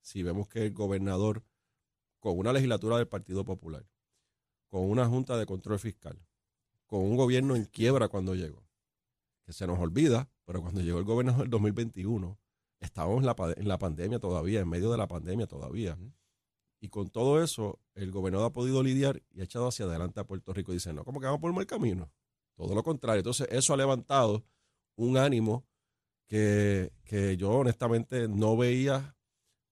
Si 0.01 0.21
vemos 0.21 0.47
que 0.47 0.67
el 0.67 0.73
gobernador, 0.75 1.43
con 2.19 2.37
una 2.37 2.53
legislatura 2.53 2.97
del 2.97 3.07
Partido 3.07 3.43
Popular, 3.43 3.89
con 4.67 4.87
una 4.87 5.07
junta 5.07 5.35
de 5.35 5.47
control 5.47 5.79
fiscal, 5.79 6.23
con 6.85 6.99
un 6.99 7.15
gobierno 7.15 7.55
en 7.55 7.65
quiebra 7.65 8.07
cuando 8.07 8.35
llegó, 8.35 8.63
que 9.41 9.51
se 9.51 9.65
nos 9.65 9.79
olvida, 9.79 10.29
pero 10.45 10.61
cuando 10.61 10.81
llegó 10.81 10.99
el 10.99 11.05
gobernador 11.05 11.41
del 11.41 11.49
2021, 11.49 12.37
estábamos 12.81 13.21
en 13.21 13.25
la, 13.25 13.35
en 13.57 13.67
la 13.67 13.79
pandemia 13.79 14.19
todavía, 14.19 14.59
en 14.59 14.69
medio 14.69 14.91
de 14.91 14.97
la 14.97 15.07
pandemia 15.07 15.47
todavía. 15.47 15.97
Y 16.79 16.89
con 16.89 17.09
todo 17.09 17.43
eso, 17.43 17.79
el 17.93 18.11
gobernador 18.11 18.47
ha 18.47 18.53
podido 18.53 18.83
lidiar 18.83 19.23
y 19.31 19.41
ha 19.41 19.45
echado 19.45 19.67
hacia 19.67 19.85
adelante 19.85 20.19
a 20.19 20.25
Puerto 20.25 20.53
Rico. 20.53 20.71
Dice, 20.71 20.93
no, 20.93 21.03
como 21.03 21.19
que 21.19 21.25
vamos 21.25 21.41
por 21.41 21.53
mal 21.53 21.65
camino. 21.65 22.11
Todo 22.55 22.75
lo 22.75 22.83
contrario. 22.83 23.19
Entonces, 23.19 23.47
eso 23.51 23.73
ha 23.73 23.77
levantado 23.77 24.45
un 24.95 25.17
ánimo 25.17 25.65
que, 26.27 26.91
que 27.03 27.37
yo 27.37 27.51
honestamente 27.51 28.27
no 28.27 28.55
veía 28.57 29.15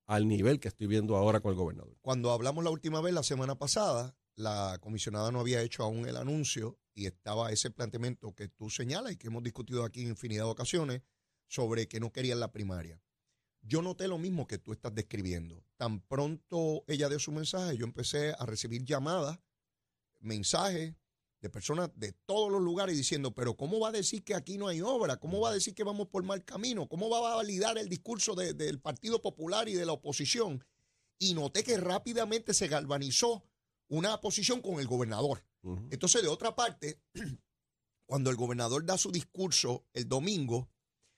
al 0.05 0.27
nivel 0.27 0.59
que 0.59 0.67
estoy 0.67 0.87
viendo 0.87 1.15
ahora 1.15 1.39
con 1.39 1.51
el 1.51 1.57
gobernador. 1.57 1.95
Cuando 2.01 2.31
hablamos 2.31 2.63
la 2.63 2.69
última 2.69 3.01
vez, 3.01 3.13
la 3.13 3.23
semana 3.23 3.55
pasada, 3.55 4.15
la 4.35 4.77
comisionada 4.81 5.31
no 5.31 5.39
había 5.39 5.61
hecho 5.61 5.83
aún 5.83 6.07
el 6.07 6.17
anuncio 6.17 6.77
y 6.93 7.05
estaba 7.05 7.51
ese 7.51 7.71
planteamiento 7.71 8.33
que 8.33 8.47
tú 8.47 8.69
señalas 8.69 9.13
y 9.13 9.17
que 9.17 9.27
hemos 9.27 9.43
discutido 9.43 9.83
aquí 9.83 10.01
en 10.01 10.09
infinidad 10.09 10.45
de 10.45 10.51
ocasiones 10.51 11.01
sobre 11.47 11.87
que 11.87 11.99
no 11.99 12.11
querían 12.11 12.39
la 12.39 12.51
primaria. 12.51 13.01
Yo 13.65 13.81
noté 13.81 14.07
lo 14.07 14.17
mismo 14.17 14.45
que 14.45 14.57
tú 14.59 14.73
estás 14.73 14.93
describiendo. 14.93 15.63
Tan 15.77 16.01
pronto 16.01 16.83
ella 16.87 17.09
dio 17.09 17.17
su 17.19 17.31
mensaje, 17.31 17.77
yo 17.77 17.85
empecé 17.85 18.33
a 18.37 18.45
recibir 18.45 18.83
llamadas, 18.85 19.39
mensajes 20.19 20.93
de 21.41 21.49
personas 21.49 21.89
de 21.95 22.13
todos 22.25 22.49
los 22.51 22.61
lugares 22.61 22.95
diciendo, 22.95 23.33
pero 23.33 23.57
¿cómo 23.57 23.79
va 23.79 23.89
a 23.89 23.91
decir 23.91 24.23
que 24.23 24.33
aquí 24.33 24.57
no 24.57 24.67
hay 24.69 24.81
obra? 24.81 25.17
¿Cómo 25.17 25.41
va 25.41 25.49
a 25.49 25.53
decir 25.53 25.73
que 25.75 25.83
vamos 25.83 26.07
por 26.07 26.23
mal 26.23 26.43
camino? 26.45 26.87
¿Cómo 26.87 27.09
va 27.09 27.33
a 27.33 27.35
validar 27.35 27.77
el 27.77 27.89
discurso 27.89 28.33
de- 28.35 28.53
del 28.53 28.79
Partido 28.79 29.21
Popular 29.21 29.67
y 29.67 29.73
de 29.73 29.85
la 29.85 29.91
oposición? 29.91 30.63
Y 31.19 31.33
noté 31.33 31.63
que 31.63 31.77
rápidamente 31.77 32.53
se 32.53 32.67
galvanizó 32.69 33.43
una 33.89 34.21
posición 34.21 34.61
con 34.61 34.79
el 34.79 34.87
gobernador. 34.87 35.43
Entonces, 35.91 36.21
de 36.21 36.27
otra 36.29 36.55
parte, 36.55 37.01
cuando 38.05 38.29
el 38.29 38.35
gobernador 38.37 38.85
da 38.85 38.97
su 38.97 39.11
discurso 39.11 39.85
el 39.93 40.07
domingo, 40.07 40.69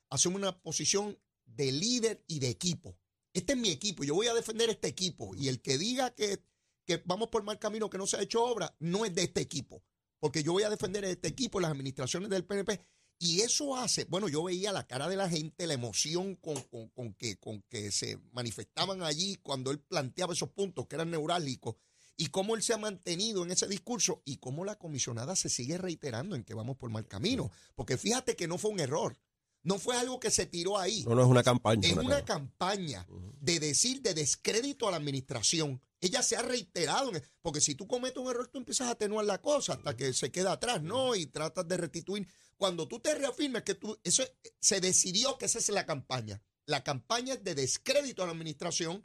asume 0.09 0.37
una 0.37 0.59
posición 0.59 1.17
de 1.45 1.71
líder 1.71 2.23
y 2.27 2.39
de 2.39 2.49
equipo. 2.49 2.97
Este 3.33 3.53
es 3.53 3.59
mi 3.59 3.69
equipo, 3.69 4.03
yo 4.03 4.15
voy 4.15 4.27
a 4.27 4.33
defender 4.33 4.69
este 4.69 4.87
equipo. 4.87 5.35
Y 5.35 5.47
el 5.49 5.61
que 5.61 5.77
diga 5.77 6.13
que, 6.15 6.43
que 6.85 7.01
vamos 7.05 7.29
por 7.29 7.43
mal 7.43 7.59
camino, 7.59 7.89
que 7.89 7.97
no 7.97 8.07
se 8.07 8.17
ha 8.17 8.21
hecho 8.21 8.43
obra, 8.43 8.75
no 8.79 9.05
es 9.05 9.13
de 9.13 9.23
este 9.23 9.41
equipo. 9.41 9.83
Porque 10.19 10.43
yo 10.43 10.53
voy 10.53 10.63
a 10.63 10.69
defender 10.69 11.03
este 11.05 11.27
equipo, 11.27 11.59
las 11.59 11.71
administraciones 11.71 12.29
del 12.29 12.45
PNP. 12.45 12.79
Y 13.17 13.41
eso 13.41 13.75
hace, 13.77 14.05
bueno, 14.05 14.27
yo 14.27 14.43
veía 14.43 14.73
la 14.73 14.87
cara 14.87 15.07
de 15.07 15.15
la 15.15 15.29
gente, 15.29 15.67
la 15.67 15.73
emoción 15.73 16.35
con, 16.35 16.59
con- 16.63 16.89
con 16.89 17.13
que, 17.13 17.37
con 17.37 17.61
que 17.69 17.91
se 17.91 18.17
manifestaban 18.33 19.03
allí 19.03 19.37
cuando 19.41 19.71
él 19.71 19.79
planteaba 19.79 20.33
esos 20.33 20.49
puntos 20.49 20.87
que 20.87 20.95
eran 20.95 21.11
neurálgicos 21.11 21.75
y 22.17 22.27
cómo 22.27 22.55
él 22.55 22.63
se 22.63 22.73
ha 22.73 22.77
mantenido 22.77 23.43
en 23.43 23.51
ese 23.51 23.67
discurso 23.67 24.21
y 24.25 24.37
cómo 24.37 24.65
la 24.65 24.77
comisionada 24.77 25.35
se 25.35 25.49
sigue 25.49 25.77
reiterando 25.77 26.35
en 26.35 26.43
que 26.43 26.53
vamos 26.53 26.75
por 26.77 26.89
mal 26.89 27.07
camino. 27.07 27.51
Porque 27.75 27.97
fíjate 27.97 28.35
que 28.35 28.47
no 28.47 28.57
fue 28.57 28.71
un 28.71 28.79
error, 28.79 29.17
no 29.65 29.77
fue 29.77 29.97
algo 29.97 30.19
que 30.19 30.31
se 30.31 30.45
tiró 30.45 30.77
ahí. 30.79 31.03
No, 31.03 31.13
no 31.15 31.21
es 31.23 31.27
una 31.27 31.43
campaña. 31.43 31.85
Es 31.87 31.93
una 31.93 32.01
una 32.03 32.23
campaña. 32.23 33.05
de 33.41 33.59
decir 33.59 34.01
de 34.01 34.13
descrédito 34.13 34.87
a 34.87 34.91
la 34.91 34.97
administración. 34.97 35.81
Ella 36.01 36.23
se 36.23 36.35
ha 36.35 36.41
reiterado, 36.41 37.13
en- 37.13 37.21
porque 37.41 37.61
si 37.61 37.75
tú 37.75 37.87
cometes 37.87 38.17
un 38.17 38.29
error, 38.29 38.47
tú 38.47 38.57
empiezas 38.59 38.87
a 38.87 38.91
atenuar 38.91 39.25
la 39.25 39.41
cosa 39.41 39.73
hasta 39.73 39.95
que 39.97 40.13
se 40.13 40.31
queda 40.31 40.53
atrás, 40.53 40.81
¿no? 40.81 41.15
Y 41.15 41.25
tratas 41.27 41.67
de 41.67 41.77
restituir. 41.77 42.27
Cuando 42.57 42.87
tú 42.87 42.99
te 42.99 43.13
reafirmes 43.13 43.63
que 43.63 43.75
tú, 43.75 43.99
eso 44.03 44.23
se 44.59 44.79
decidió 44.81 45.37
que 45.37 45.45
esa 45.45 45.59
es 45.59 45.69
la 45.69 45.85
campaña. 45.85 46.41
La 46.65 46.83
campaña 46.83 47.33
es 47.35 47.43
de 47.43 47.53
descrédito 47.55 48.23
a 48.23 48.25
la 48.27 48.31
administración, 48.31 49.03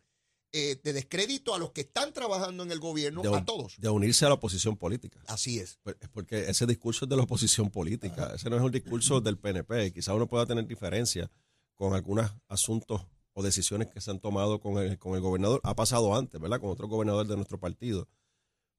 eh, 0.52 0.80
de 0.82 0.92
descrédito 0.92 1.54
a 1.54 1.58
los 1.58 1.70
que 1.72 1.82
están 1.82 2.12
trabajando 2.12 2.62
en 2.62 2.72
el 2.72 2.80
gobierno, 2.80 3.22
de, 3.22 3.34
a 3.34 3.44
todos. 3.44 3.76
de 3.78 3.88
unirse 3.88 4.24
a 4.24 4.28
la 4.28 4.34
oposición 4.34 4.76
política. 4.76 5.20
Así 5.26 5.58
es. 5.58 5.78
Pues, 5.82 5.96
es 6.00 6.08
Porque 6.08 6.50
ese 6.50 6.66
discurso 6.66 7.04
es 7.04 7.08
de 7.08 7.16
la 7.16 7.22
oposición 7.22 7.70
política, 7.70 8.32
ese 8.34 8.50
no 8.50 8.56
es 8.56 8.62
un 8.62 8.72
discurso 8.72 9.20
del 9.20 9.38
PNP. 9.38 9.92
Quizá 9.92 10.14
uno 10.14 10.26
pueda 10.26 10.46
tener 10.46 10.66
diferencia 10.66 11.30
con 11.74 11.94
algunos 11.94 12.30
asuntos 12.48 13.06
o 13.32 13.42
decisiones 13.42 13.88
que 13.88 14.00
se 14.00 14.10
han 14.10 14.20
tomado 14.20 14.60
con 14.60 14.78
el, 14.78 14.98
con 14.98 15.14
el 15.14 15.20
gobernador. 15.20 15.60
Ha 15.64 15.74
pasado 15.74 16.14
antes, 16.16 16.40
¿verdad? 16.40 16.60
Con 16.60 16.70
otro 16.70 16.88
gobernador 16.88 17.26
de 17.26 17.36
nuestro 17.36 17.58
partido. 17.58 18.08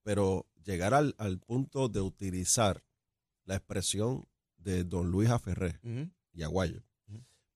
Pero 0.03 0.47
llegar 0.63 0.93
al, 0.93 1.15
al 1.17 1.39
punto 1.39 1.89
de 1.89 2.01
utilizar 2.01 2.83
la 3.45 3.55
expresión 3.55 4.27
de 4.57 4.83
don 4.83 5.09
Luis 5.09 5.29
Aferré 5.29 5.79
y 6.33 6.43
Aguayo 6.43 6.83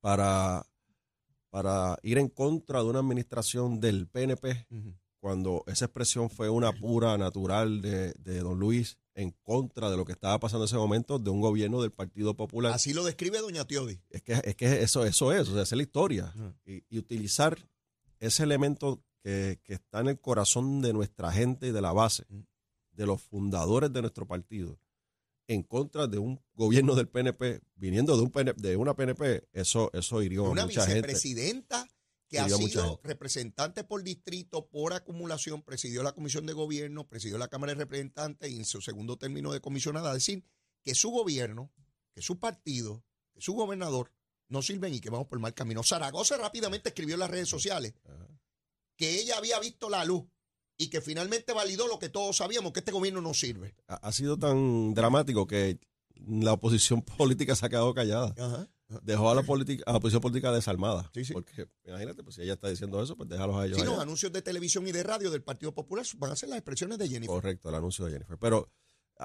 para, 0.05 0.63
para 1.55 1.97
ir 2.03 2.17
en 2.17 2.27
contra 2.27 2.83
de 2.83 2.89
una 2.89 2.99
administración 2.99 3.79
del 3.79 4.09
PNP 4.09 4.67
cuando 5.21 5.63
esa 5.67 5.85
expresión 5.85 6.29
fue 6.29 6.49
una 6.49 6.73
pura 6.73 7.17
natural 7.17 7.81
de, 7.81 8.11
de 8.19 8.39
don 8.41 8.59
Luis 8.59 8.97
en 9.13 9.31
contra 9.41 9.89
de 9.89 9.95
lo 9.95 10.03
que 10.03 10.11
estaba 10.11 10.37
pasando 10.37 10.65
en 10.65 10.67
ese 10.67 10.75
momento 10.75 11.17
de 11.17 11.29
un 11.29 11.39
gobierno 11.39 11.81
del 11.81 11.93
Partido 11.93 12.35
Popular. 12.35 12.73
Así 12.73 12.93
lo 12.93 13.05
describe 13.05 13.39
doña 13.39 13.63
Teodi. 13.63 14.01
Es 14.09 14.21
que, 14.21 14.33
es 14.33 14.55
que 14.57 14.83
eso, 14.83 15.05
eso 15.05 15.31
es, 15.31 15.47
o 15.47 15.53
sea, 15.53 15.61
esa 15.61 15.75
es 15.75 15.77
la 15.77 15.83
historia. 15.83 16.33
Y, 16.65 16.83
y 16.89 16.97
utilizar 16.97 17.57
ese 18.19 18.43
elemento 18.43 19.01
que, 19.23 19.61
que 19.63 19.75
está 19.75 20.01
en 20.01 20.09
el 20.09 20.19
corazón 20.19 20.81
de 20.81 20.91
nuestra 20.91 21.31
gente 21.31 21.67
y 21.67 21.71
de 21.71 21.81
la 21.81 21.93
base, 21.93 22.25
de 22.91 23.05
los 23.05 23.21
fundadores 23.21 23.93
de 23.93 24.01
nuestro 24.01 24.27
partido, 24.27 24.77
en 25.47 25.63
contra 25.63 26.07
de 26.07 26.17
un 26.17 26.41
gobierno 26.53 26.95
del 26.95 27.07
PNP, 27.07 27.61
viniendo 27.75 28.15
de, 28.17 28.23
un 28.23 28.31
PNP, 28.31 28.61
de 28.61 28.75
una 28.75 28.95
PNP, 28.95 29.47
eso, 29.53 29.91
eso 29.93 30.21
hirió 30.21 30.47
a 30.47 30.49
una 30.49 30.65
mucha 30.65 30.81
gente. 30.81 30.95
vicepresidenta 30.95 31.87
que 32.27 32.39
ha 32.39 32.45
a 32.45 32.47
mucha 32.47 32.67
sido 32.81 33.01
representante 33.03 33.83
por 33.83 34.03
distrito, 34.03 34.67
por 34.67 34.93
acumulación, 34.93 35.61
presidió 35.61 36.01
la 36.01 36.13
Comisión 36.13 36.45
de 36.45 36.53
Gobierno, 36.53 37.07
presidió 37.07 37.37
la 37.37 37.47
Cámara 37.47 37.73
de 37.73 37.79
Representantes 37.79 38.51
y 38.51 38.55
en 38.55 38.65
su 38.65 38.81
segundo 38.81 39.17
término 39.17 39.51
de 39.51 39.61
comisionada, 39.61 40.13
decir 40.13 40.43
que 40.81 40.95
su 40.95 41.11
gobierno, 41.11 41.71
que 42.13 42.21
su 42.21 42.39
partido, 42.39 43.03
que 43.33 43.41
su 43.41 43.53
gobernador 43.53 44.11
no 44.47 44.61
sirven 44.61 44.93
y 44.93 44.99
que 44.99 45.09
vamos 45.09 45.27
por 45.27 45.39
mal 45.39 45.53
camino. 45.53 45.83
Zaragoza 45.83 46.37
rápidamente 46.37 46.89
escribió 46.89 47.15
en 47.15 47.19
las 47.19 47.29
redes 47.29 47.49
sociales 47.49 47.93
Ajá. 48.05 48.27
que 48.95 49.19
ella 49.19 49.37
había 49.37 49.59
visto 49.59 49.89
la 49.89 50.05
luz 50.05 50.23
y 50.77 50.89
que 50.89 51.01
finalmente 51.01 51.53
validó 51.53 51.87
lo 51.87 51.99
que 51.99 52.09
todos 52.09 52.37
sabíamos, 52.37 52.73
que 52.73 52.79
este 52.79 52.91
gobierno 52.91 53.21
no 53.21 53.33
sirve. 53.33 53.75
ha, 53.87 53.95
ha 53.95 54.11
sido 54.11 54.37
tan 54.37 54.93
dramático 54.93 55.47
que 55.47 55.79
la 56.27 56.53
oposición 56.53 57.01
política 57.17 57.55
se 57.55 57.65
ha 57.65 57.69
quedado 57.69 57.93
callada. 57.93 58.33
Ajá. 58.37 58.69
Dejó 59.01 59.31
a 59.31 59.35
la, 59.35 59.41
política, 59.41 59.83
a 59.87 59.93
la 59.93 59.97
oposición 59.97 60.21
política 60.21 60.51
desarmada. 60.51 61.09
Sí, 61.13 61.25
sí. 61.25 61.33
Porque 61.33 61.67
imagínate, 61.85 62.23
pues 62.23 62.35
si 62.35 62.43
ella 62.43 62.53
está 62.53 62.69
diciendo 62.69 63.01
eso, 63.01 63.17
pues 63.17 63.27
déjalos 63.27 63.55
a 63.55 63.65
ellos. 63.65 63.77
Sí, 63.77 63.81
allá. 63.81 63.91
los 63.91 63.99
anuncios 63.99 64.31
de 64.31 64.43
televisión 64.43 64.87
y 64.87 64.91
de 64.91 65.01
radio 65.01 65.31
del 65.31 65.41
Partido 65.41 65.73
Popular 65.73 66.05
van 66.17 66.31
a 66.31 66.35
ser 66.35 66.49
las 66.49 66.59
expresiones 66.59 66.99
de 66.99 67.07
Jennifer. 67.07 67.33
Correcto, 67.33 67.69
el 67.69 67.75
anuncio 67.75 68.05
de 68.05 68.11
Jennifer. 68.11 68.37
Pero 68.37 68.69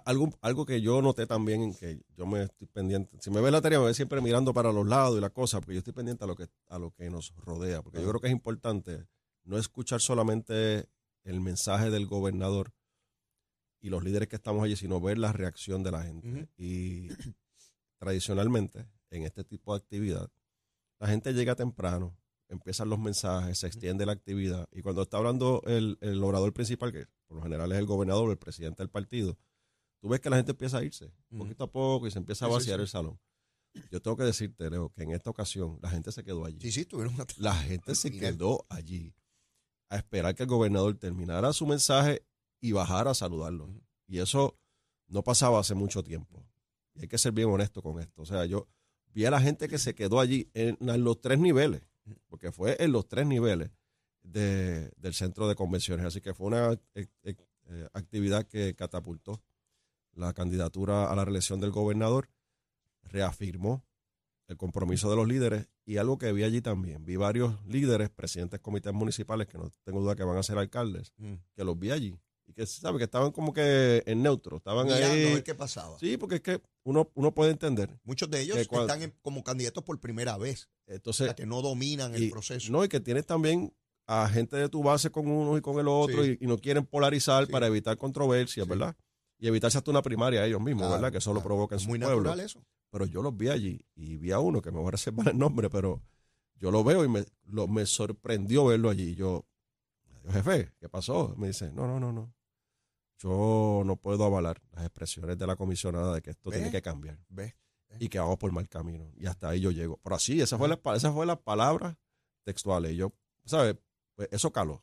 algo, 0.05 0.31
algo 0.41 0.65
que 0.65 0.81
yo 0.81 1.03
noté 1.03 1.27
también, 1.27 1.75
que 1.75 2.01
yo 2.17 2.25
me 2.25 2.45
estoy 2.45 2.69
pendiente, 2.69 3.19
si 3.21 3.31
me 3.31 3.43
ve 3.43 3.51
la 3.51 3.61
tarea, 3.61 3.81
me 3.81 3.87
ve 3.87 3.95
siempre 3.95 4.23
mirando 4.23 4.55
para 4.55 4.73
los 4.73 4.87
lados 4.87 5.19
y 5.19 5.21
la 5.21 5.31
cosa, 5.31 5.61
porque 5.61 5.75
yo 5.75 5.79
estoy 5.79 5.93
pendiente 5.93 6.25
a 6.25 6.27
lo 6.27 6.37
que, 6.37 6.47
a 6.69 6.79
lo 6.79 6.93
que 6.93 7.11
nos 7.11 7.35
rodea, 7.37 7.83
porque 7.83 8.01
yo 8.01 8.09
creo 8.09 8.21
que 8.21 8.29
es 8.29 8.33
importante 8.33 9.07
no 9.45 9.59
escuchar 9.59 10.01
solamente 10.01 10.89
el 11.25 11.41
mensaje 11.41 11.91
del 11.91 12.07
gobernador 12.07 12.73
y 13.81 13.89
los 13.89 14.05
líderes 14.05 14.29
que 14.29 14.37
estamos 14.37 14.65
allí, 14.65 14.77
sino 14.77 15.01
ver 15.01 15.19
la 15.19 15.33
reacción 15.33 15.83
de 15.83 15.91
la 15.91 16.03
gente. 16.03 16.49
Y 16.57 17.09
tradicionalmente, 17.99 18.87
en 19.11 19.23
este 19.25 19.45
tipo 19.45 19.73
de 19.73 19.79
actividad, 19.79 20.31
la 20.99 21.09
gente 21.09 21.33
llega 21.33 21.55
temprano, 21.55 22.17
empiezan 22.49 22.89
los 22.89 22.99
mensajes, 22.99 23.59
se 23.59 23.67
extiende 23.67 24.05
la 24.05 24.13
actividad, 24.13 24.69
y 24.73 24.83
cuando 24.83 25.03
está 25.03 25.17
hablando 25.17 25.63
el, 25.67 25.99
el 26.01 26.23
orador 26.23 26.53
principal, 26.53 26.93
que 26.93 27.07
por 27.27 27.39
lo 27.39 27.43
general 27.43 27.73
es 27.73 27.79
el 27.79 27.87
gobernador 27.87 28.29
o 28.29 28.33
el 28.33 28.39
presidente 28.39 28.83
del 28.83 28.91
partido, 28.91 29.39
tú 30.01 30.09
ves 30.09 30.21
que 30.21 30.31
la 30.31 30.37
gente 30.37 30.53
empieza 30.53 30.79
a 30.79 30.85
irse, 30.85 31.13
poquito 31.37 31.65
a 31.65 31.71
poco, 31.71 32.07
y 32.07 32.11
se 32.11 32.19
empieza 32.19 32.47
a 32.47 32.49
sí, 32.49 32.55
vaciar 32.55 32.79
sí. 32.79 32.83
el 32.83 32.89
salón. 32.89 33.19
Yo 33.91 34.03
tengo 34.03 34.17
que 34.17 34.25
decirte, 34.25 34.69
Leo, 34.69 34.91
que 34.91 35.05
en 35.05 35.13
esta 35.13 35.31
ocasión 35.31 35.79
la 35.81 35.91
gente 35.91 36.11
se 36.11 36.25
quedó 36.25 36.45
allí. 36.45 36.61
Sí, 36.61 36.73
sí, 36.73 36.85
tuvieron 36.85 37.15
una... 37.15 37.25
La 37.39 37.55
gente 37.55 37.95
se 37.95 38.11
quedó 38.11 38.67
allí 38.69 39.15
a 39.91 39.97
esperar 39.97 40.35
que 40.35 40.45
el 40.45 40.49
gobernador 40.49 40.97
terminara 40.97 41.53
su 41.53 41.67
mensaje 41.67 42.25
y 42.61 42.73
bajara 42.73 43.11
a 43.11 43.15
saludarlo. 43.15 43.69
Y 44.07 44.19
eso 44.21 44.59
no 45.09 45.23
pasaba 45.23 45.61
hace 45.61 45.75
mucho 45.75 46.03
tiempo. 46.03 46.43
Y 46.95 47.03
hay 47.03 47.09
que 47.09 47.19
ser 47.19 47.33
bien 47.33 47.49
honesto 47.49 47.83
con 47.83 48.01
esto. 48.01 48.23
O 48.23 48.27
sea, 48.27 48.47
yo 48.47 48.67
vi 49.13 49.25
a 49.27 49.31
la 49.31 49.41
gente 49.41 49.69
que 49.69 49.79
se 49.79 49.95
quedó 49.95 50.21
allí 50.21 50.49
en, 50.55 50.79
en 50.81 51.05
los 51.05 51.21
tres 51.21 51.39
niveles, 51.39 51.83
porque 52.29 52.51
fue 52.53 52.77
en 52.83 52.93
los 52.93 53.07
tres 53.09 53.27
niveles 53.27 53.71
de- 54.23 54.91
del 54.97 55.15
centro 55.15 55.49
de 55.49 55.55
convenciones. 55.57 56.07
Así 56.07 56.21
que 56.21 56.35
fue 56.35 56.47
una 56.47 56.73
eh, 56.95 57.07
eh, 57.25 57.37
eh, 57.67 57.89
actividad 57.93 58.47
que 58.47 58.75
catapultó 58.75 59.43
la 60.13 60.33
candidatura 60.33 61.11
a 61.11 61.17
la 61.17 61.25
reelección 61.25 61.61
del 61.61 61.71
gobernador, 61.71 62.31
reafirmó 63.03 63.85
el 64.51 64.57
compromiso 64.57 65.09
de 65.09 65.17
los 65.17 65.27
líderes 65.29 65.69
y 65.87 65.97
algo 65.97 66.19
que 66.19 66.33
vi 66.33 66.43
allí 66.43 66.61
también. 66.61 67.05
Vi 67.05 67.17
varios 67.17 67.55
líderes, 67.67 68.11
presidentes 68.11 68.59
de 68.59 68.63
comités 68.63 68.93
municipales, 68.93 69.47
que 69.47 69.57
no 69.59 69.71
tengo 69.85 70.01
duda 70.01 70.17
que 70.17 70.25
van 70.25 70.37
a 70.37 70.43
ser 70.43 70.59
alcaldes, 70.59 71.13
Mm. 71.19 71.35
que 71.55 71.65
los 71.65 71.79
vi 71.79 71.91
allí. 71.93 72.19
Y 72.47 72.53
que, 72.53 72.67
¿sabe? 72.67 72.99
Que 72.99 73.05
estaban 73.05 73.31
como 73.31 73.53
que 73.53 74.03
en 74.07 74.23
neutro, 74.23 74.57
estaban 74.57 74.87
Mirando 74.87 75.07
ahí. 75.07 75.43
qué 75.43 75.55
pasaba. 75.55 75.97
Sí, 76.01 76.17
porque 76.17 76.37
es 76.37 76.41
que 76.41 76.61
uno, 76.83 77.09
uno 77.15 77.33
puede 77.33 77.53
entender. 77.53 77.97
Muchos 78.03 78.29
de 78.29 78.41
ellos 78.41 78.57
Que 78.57 78.63
están 78.63 79.03
en- 79.03 79.15
como 79.23 79.45
candidatos 79.45 79.85
por 79.85 80.01
primera 80.01 80.37
vez, 80.37 80.69
o 80.89 80.93
Entonces, 80.93 81.27
sea, 81.27 81.35
que 81.37 81.47
no 81.47 81.63
dominan 81.63 82.13
y- 82.13 82.25
el 82.25 82.31
proceso. 82.31 82.73
no, 82.73 82.85
y 82.85 82.89
que 82.89 82.99
tienes 82.99 83.25
también 83.25 83.73
a 84.09 84.29
gente 84.29 84.57
de 84.57 84.69
tu 84.69 84.83
base 84.83 85.11
con 85.11 85.29
uno 85.29 85.57
y 85.57 85.61
con 85.61 85.79
el 85.79 85.87
otro 85.87 86.25
Sí. 86.25 86.37
y, 86.41 86.45
y 86.45 86.49
no 86.49 86.59
quieren 86.59 86.85
polarizar 86.85 87.47
Sí. 87.47 87.53
para 87.53 87.69
evitar 87.69 87.97
controversias, 87.97 88.65
Sí. 88.67 88.69
¿verdad? 88.69 88.97
Y 89.43 89.49
evitarse 89.49 89.79
hasta 89.79 89.91
una 89.91 90.03
primaria 90.03 90.45
ellos 90.47 90.61
mismos, 90.61 90.83
Claro, 90.83 90.95
¿verdad? 90.95 91.11
Que 91.13 91.19
eso 91.19 91.31
lo 91.31 91.41
claro. 91.41 91.47
provoca 91.49 91.75
en 91.75 91.79
Es 91.79 91.83
su 91.85 91.89
muy 91.89 91.99
pueblo. 91.99 92.17
natural 92.19 92.41
eso. 92.41 92.63
pero 92.91 93.07
yo 93.07 93.23
los 93.23 93.37
vi 93.37 93.49
allí 93.49 93.81
y 93.95 94.17
vi 94.19 94.31
a 94.33 94.39
uno 94.39 94.61
que 94.61 94.71
me 94.71 94.79
voy 94.79 94.89
a 94.89 94.91
reservar 94.93 95.29
el 95.29 95.39
nombre, 95.39 95.71
pero 95.71 96.03
yo 96.57 96.71
lo 96.71 96.85
veo 96.85 97.05
y 97.05 97.09
me, 97.09 97.25
lo- 97.47 97.67
me 97.67 97.87
sorprendió 97.87 98.67
verlo 98.67 98.91
allí. 98.91 99.15
Yo, 99.15 99.47
jefe, 100.31 100.73
¿qué 100.79 100.89
pasó? 100.89 101.35
Me 101.39 101.47
dice, 101.49 101.73
no, 101.73 101.87
no, 101.87 101.99
no, 101.99 102.13
no. 102.13 102.33
Yo 103.19 103.83
no 103.85 103.97
puedo 103.97 104.25
avalar 104.25 104.61
las 104.73 104.85
expresiones 104.85 105.37
de 105.39 105.47
la 105.47 105.57
comisionada 105.57 106.15
de 106.15 106.23
que 106.23 106.31
esto 106.31 106.51
¿Ve? 106.51 106.57
tiene 106.57 106.71
que 106.71 106.81
cambiar 106.83 107.19
¿Ves? 107.29 107.55
y 107.99 108.09
que 108.09 108.19
vamos 108.19 108.39
por 108.39 108.51
mal 108.53 108.69
camino. 108.69 109.11
Y 109.17 109.27
hasta 109.27 109.49
ahí 109.51 109.61
yo 109.61 109.71
llego. 109.71 109.99
Pero 110.03 110.17
así, 110.17 110.41
esa 110.41 110.57
fue 110.59 110.69
la, 110.69 110.81
esa 110.95 111.13
fue 111.13 111.27
la 111.27 111.37
palabra 111.41 111.99
textuales. 112.45 112.93
Y 112.93 112.97
yo, 112.97 113.13
¿sabes? 113.45 113.77
Pues 114.15 114.29
eso 114.33 114.53
caló. 114.53 114.83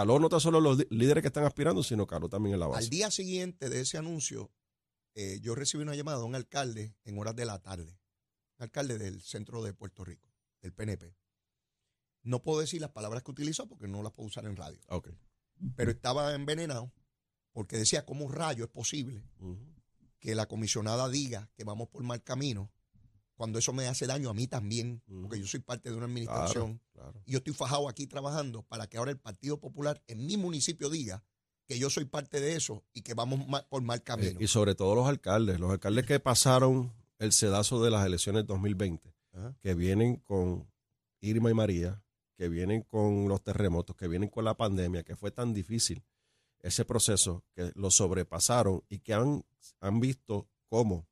Caló 0.00 0.18
no 0.18 0.30
tan 0.30 0.40
solo 0.40 0.62
los 0.62 0.78
líderes 0.88 1.20
que 1.20 1.28
están 1.28 1.44
aspirando, 1.44 1.82
sino 1.82 2.06
caló 2.06 2.30
también 2.30 2.54
en 2.54 2.60
la 2.60 2.68
base. 2.68 2.84
Al 2.84 2.88
día 2.88 3.10
siguiente 3.10 3.68
de 3.68 3.82
ese 3.82 3.98
anuncio, 3.98 4.50
eh, 5.14 5.40
yo 5.42 5.54
recibí 5.54 5.82
una 5.82 5.94
llamada 5.94 6.20
de 6.20 6.24
un 6.24 6.34
alcalde 6.34 6.96
en 7.04 7.18
horas 7.18 7.36
de 7.36 7.44
la 7.44 7.58
tarde, 7.58 8.00
un 8.56 8.62
alcalde 8.62 8.96
del 8.96 9.20
centro 9.20 9.62
de 9.62 9.74
Puerto 9.74 10.02
Rico, 10.02 10.26
del 10.62 10.72
PNP. 10.72 11.14
No 12.22 12.42
puedo 12.42 12.60
decir 12.60 12.80
las 12.80 12.92
palabras 12.92 13.22
que 13.22 13.30
utilizó 13.30 13.68
porque 13.68 13.88
no 13.88 14.02
las 14.02 14.14
puedo 14.14 14.28
usar 14.28 14.46
en 14.46 14.56
radio. 14.56 14.80
Ok. 14.88 15.10
Pero 15.76 15.90
estaba 15.90 16.34
envenenado 16.34 16.90
porque 17.52 17.76
decía, 17.76 18.06
¿cómo 18.06 18.30
rayo 18.30 18.64
es 18.64 18.70
posible 18.70 19.22
que 20.18 20.34
la 20.34 20.46
comisionada 20.46 21.10
diga 21.10 21.50
que 21.56 21.64
vamos 21.64 21.90
por 21.90 22.02
mal 22.04 22.22
camino 22.22 22.72
cuando 23.40 23.58
eso 23.58 23.72
me 23.72 23.86
hace 23.88 24.06
daño 24.06 24.28
a 24.28 24.34
mí 24.34 24.46
también? 24.46 25.00
Porque 25.22 25.38
yo 25.40 25.46
soy 25.46 25.60
parte 25.60 25.88
de 25.88 25.96
una 25.96 26.04
administración 26.04 26.78
Claro, 26.92 27.12
claro. 27.12 27.22
y 27.24 27.32
yo 27.32 27.38
estoy 27.38 27.54
fajado 27.54 27.88
aquí 27.88 28.06
trabajando 28.06 28.60
para 28.64 28.86
que 28.86 28.98
ahora 28.98 29.12
el 29.12 29.16
Partido 29.18 29.58
Popular 29.58 30.02
en 30.08 30.26
mi 30.26 30.36
municipio 30.36 30.90
diga 30.90 31.24
que 31.66 31.78
yo 31.78 31.88
soy 31.88 32.04
parte 32.04 32.38
de 32.38 32.54
eso 32.54 32.84
y 32.92 33.00
que 33.00 33.14
vamos 33.14 33.40
por 33.70 33.80
mal 33.80 34.00
Eh, 34.00 34.02
camino. 34.02 34.38
y 34.38 34.46
sobre 34.46 34.74
todo 34.74 34.94
los 34.94 35.08
alcaldes, 35.08 35.58
los 35.58 35.70
alcaldes 35.70 36.04
que 36.04 36.20
pasaron 36.20 36.92
el 37.18 37.32
sedazo 37.32 37.82
de 37.82 37.90
las 37.90 38.04
elecciones 38.04 38.44
2020, 38.46 39.14
Ajá. 39.32 39.56
que 39.62 39.72
vienen 39.72 40.16
con 40.16 40.70
Irma 41.22 41.50
y 41.50 41.54
María, 41.54 42.02
que 42.36 42.50
vienen 42.50 42.82
con 42.82 43.26
los 43.26 43.42
terremotos, 43.42 43.96
que 43.96 44.06
vienen 44.06 44.28
con 44.28 44.44
la 44.44 44.54
pandemia, 44.58 45.02
que 45.02 45.16
fue 45.16 45.30
tan 45.30 45.54
difícil 45.54 46.02
ese 46.60 46.84
proceso, 46.84 47.42
que 47.54 47.72
lo 47.74 47.90
sobrepasaron 47.90 48.82
y 48.90 48.98
que 48.98 49.14
han, 49.14 49.46
han 49.80 49.98
visto 49.98 50.46
cómo 50.68 51.08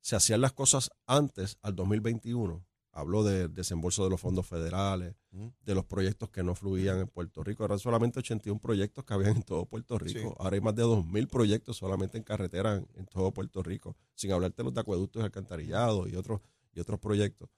se 0.00 0.16
hacían 0.16 0.40
las 0.40 0.52
cosas 0.52 0.90
antes 1.06 1.58
al 1.62 1.74
2021. 1.76 2.64
Habló 2.92 3.22
del 3.22 3.54
desembolso 3.54 4.02
de 4.02 4.10
los 4.10 4.20
fondos 4.20 4.46
federales, 4.48 5.14
de 5.30 5.74
los 5.76 5.84
proyectos 5.84 6.28
que 6.30 6.42
no 6.42 6.56
fluían 6.56 6.98
en 6.98 7.06
Puerto 7.06 7.44
Rico. 7.44 7.64
Eran 7.64 7.78
solamente 7.78 8.18
81 8.18 8.58
proyectos 8.60 9.04
que 9.04 9.14
habían 9.14 9.36
en 9.36 9.42
todo 9.44 9.64
Puerto 9.64 9.96
Rico. 9.96 10.18
Sí. 10.30 10.34
Ahora 10.38 10.56
hay 10.56 10.60
más 10.60 10.74
de 10.74 10.82
2.000 10.82 11.28
proyectos 11.28 11.76
solamente 11.76 12.18
en 12.18 12.24
carretera 12.24 12.76
en, 12.76 12.88
en 12.96 13.06
todo 13.06 13.32
Puerto 13.32 13.62
Rico, 13.62 13.96
sin 14.14 14.32
hablarte 14.32 14.56
de 14.58 14.64
los 14.64 14.74
de 14.74 14.80
acueductos 14.80 15.22
alcantarillados 15.22 16.08
y 16.10 16.16
otros, 16.16 16.40
y 16.74 16.80
otros 16.80 16.98
proyectos. 16.98 17.48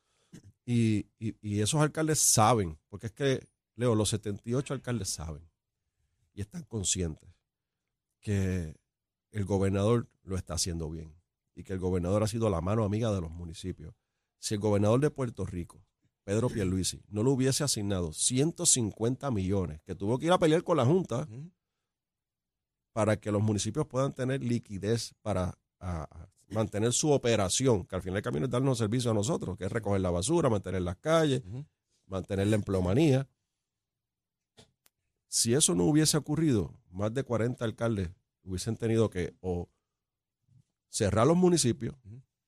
Y, 0.67 1.07
y- 1.19 1.35
y 1.41 1.61
esos 1.61 1.81
alcaldes 1.81 2.19
saben, 2.21 2.79
porque 2.91 3.07
es 3.07 3.13
que, 3.13 3.49
Leo, 3.75 3.95
los 3.95 4.11
78 4.11 4.75
alcaldes 4.75 5.09
saben 5.09 5.49
y 6.35 6.43
están 6.43 6.63
conscientes 6.65 7.31
que 8.21 8.77
el 9.31 9.45
gobernador 9.47 10.09
lo 10.25 10.37
está 10.37 10.55
haciendo 10.55 10.91
bien 10.91 11.15
y 11.55 11.65
que 11.65 11.73
el 11.73 11.79
gobernador 11.79 12.23
ha 12.23 12.27
sido 12.29 12.49
la 12.51 12.61
mano 12.61 12.85
amiga 12.85 13.13
de 13.13 13.21
los 13.21 13.31
municipios. 13.31 13.95
Si 14.39 14.55
el 14.55 14.61
gobernador 14.61 15.01
de 15.01 15.11
Puerto 15.11 15.45
Rico, 15.47 15.85
Pedro 16.25 16.49
Pierluisi, 16.49 17.03
no 17.09 17.23
le 17.23 17.31
hubiese 17.31 17.65
asignado 17.65 18.13
150 18.13 19.31
millones, 19.31 19.81
que 19.83 19.95
tuvo 19.95 20.19
que 20.19 20.27
ir 20.27 20.33
a 20.33 20.39
pelear 20.39 20.63
con 20.63 20.77
la 20.77 20.85
Junta 20.87 21.27
para 22.93 23.17
que 23.19 23.33
los 23.33 23.43
municipios 23.43 23.87
puedan 23.87 24.13
tener 24.13 24.43
liquidez 24.43 25.15
para 25.23 25.59
a- 25.81 26.03
a 26.05 26.29
mantener 26.49 26.93
su 26.93 27.11
operación, 27.11 27.85
que 27.87 27.97
al 27.97 28.03
final 28.03 28.15
del 28.17 28.23
camino 28.23 28.45
es 28.47 28.51
darnos 28.53 28.79
servicio 28.79 29.11
a 29.11 29.15
nosotros, 29.15 29.57
que 29.57 29.65
es 29.65 29.73
recoger 29.73 30.01
la 30.01 30.11
basura, 30.11 30.51
mantener 30.51 30.83
las 30.83 30.97
calles, 30.99 31.43
mantener 32.07 32.47
la 32.49 32.57
empleomanía. 32.57 33.27
Si 35.29 35.55
eso 35.55 35.75
no 35.75 35.85
hubiese 35.85 36.17
ocurrido, 36.19 36.75
más 36.91 37.13
de 37.15 37.25
40 37.25 37.65
alcaldes 37.65 38.11
hubiesen 38.45 38.77
tenido 38.77 39.09
que 39.09 39.35
o 39.41 39.69
cerrar 40.93 41.27
los 41.27 41.37
municipios 41.37 41.97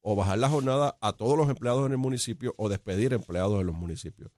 o 0.00 0.14
bajar 0.14 0.38
la 0.38 0.50
jornada 0.50 0.98
a 1.00 1.14
todos 1.14 1.38
los 1.38 1.48
empleados 1.48 1.86
en 1.86 1.92
el 1.92 1.98
municipio 1.98 2.54
o 2.58 2.68
despedir 2.68 3.14
empleados 3.14 3.58
en 3.60 3.66
los 3.66 3.74
municipios. 3.74 4.30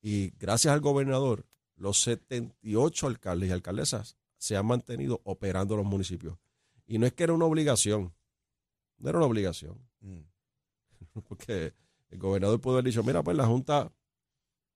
Y 0.00 0.30
gracias 0.38 0.72
al 0.72 0.80
gobernador, 0.80 1.46
los 1.76 2.00
78 2.00 3.06
alcaldes 3.06 3.50
y 3.50 3.52
alcaldesas 3.52 4.16
se 4.38 4.56
han 4.56 4.66
mantenido 4.66 5.20
operando 5.24 5.76
los 5.76 5.84
municipios. 5.84 6.38
Y 6.86 6.98
no 6.98 7.06
es 7.06 7.12
que 7.12 7.24
era 7.24 7.34
una 7.34 7.44
obligación, 7.44 8.14
no 8.98 9.08
era 9.08 9.18
una 9.18 9.26
obligación, 9.26 9.78
Mm. 10.04 10.20
porque 11.28 11.74
el 12.10 12.18
gobernador 12.18 12.60
pudo 12.60 12.74
haber 12.74 12.84
dicho, 12.84 13.02
mira, 13.02 13.22
pues 13.22 13.36
la 13.36 13.46
Junta 13.46 13.90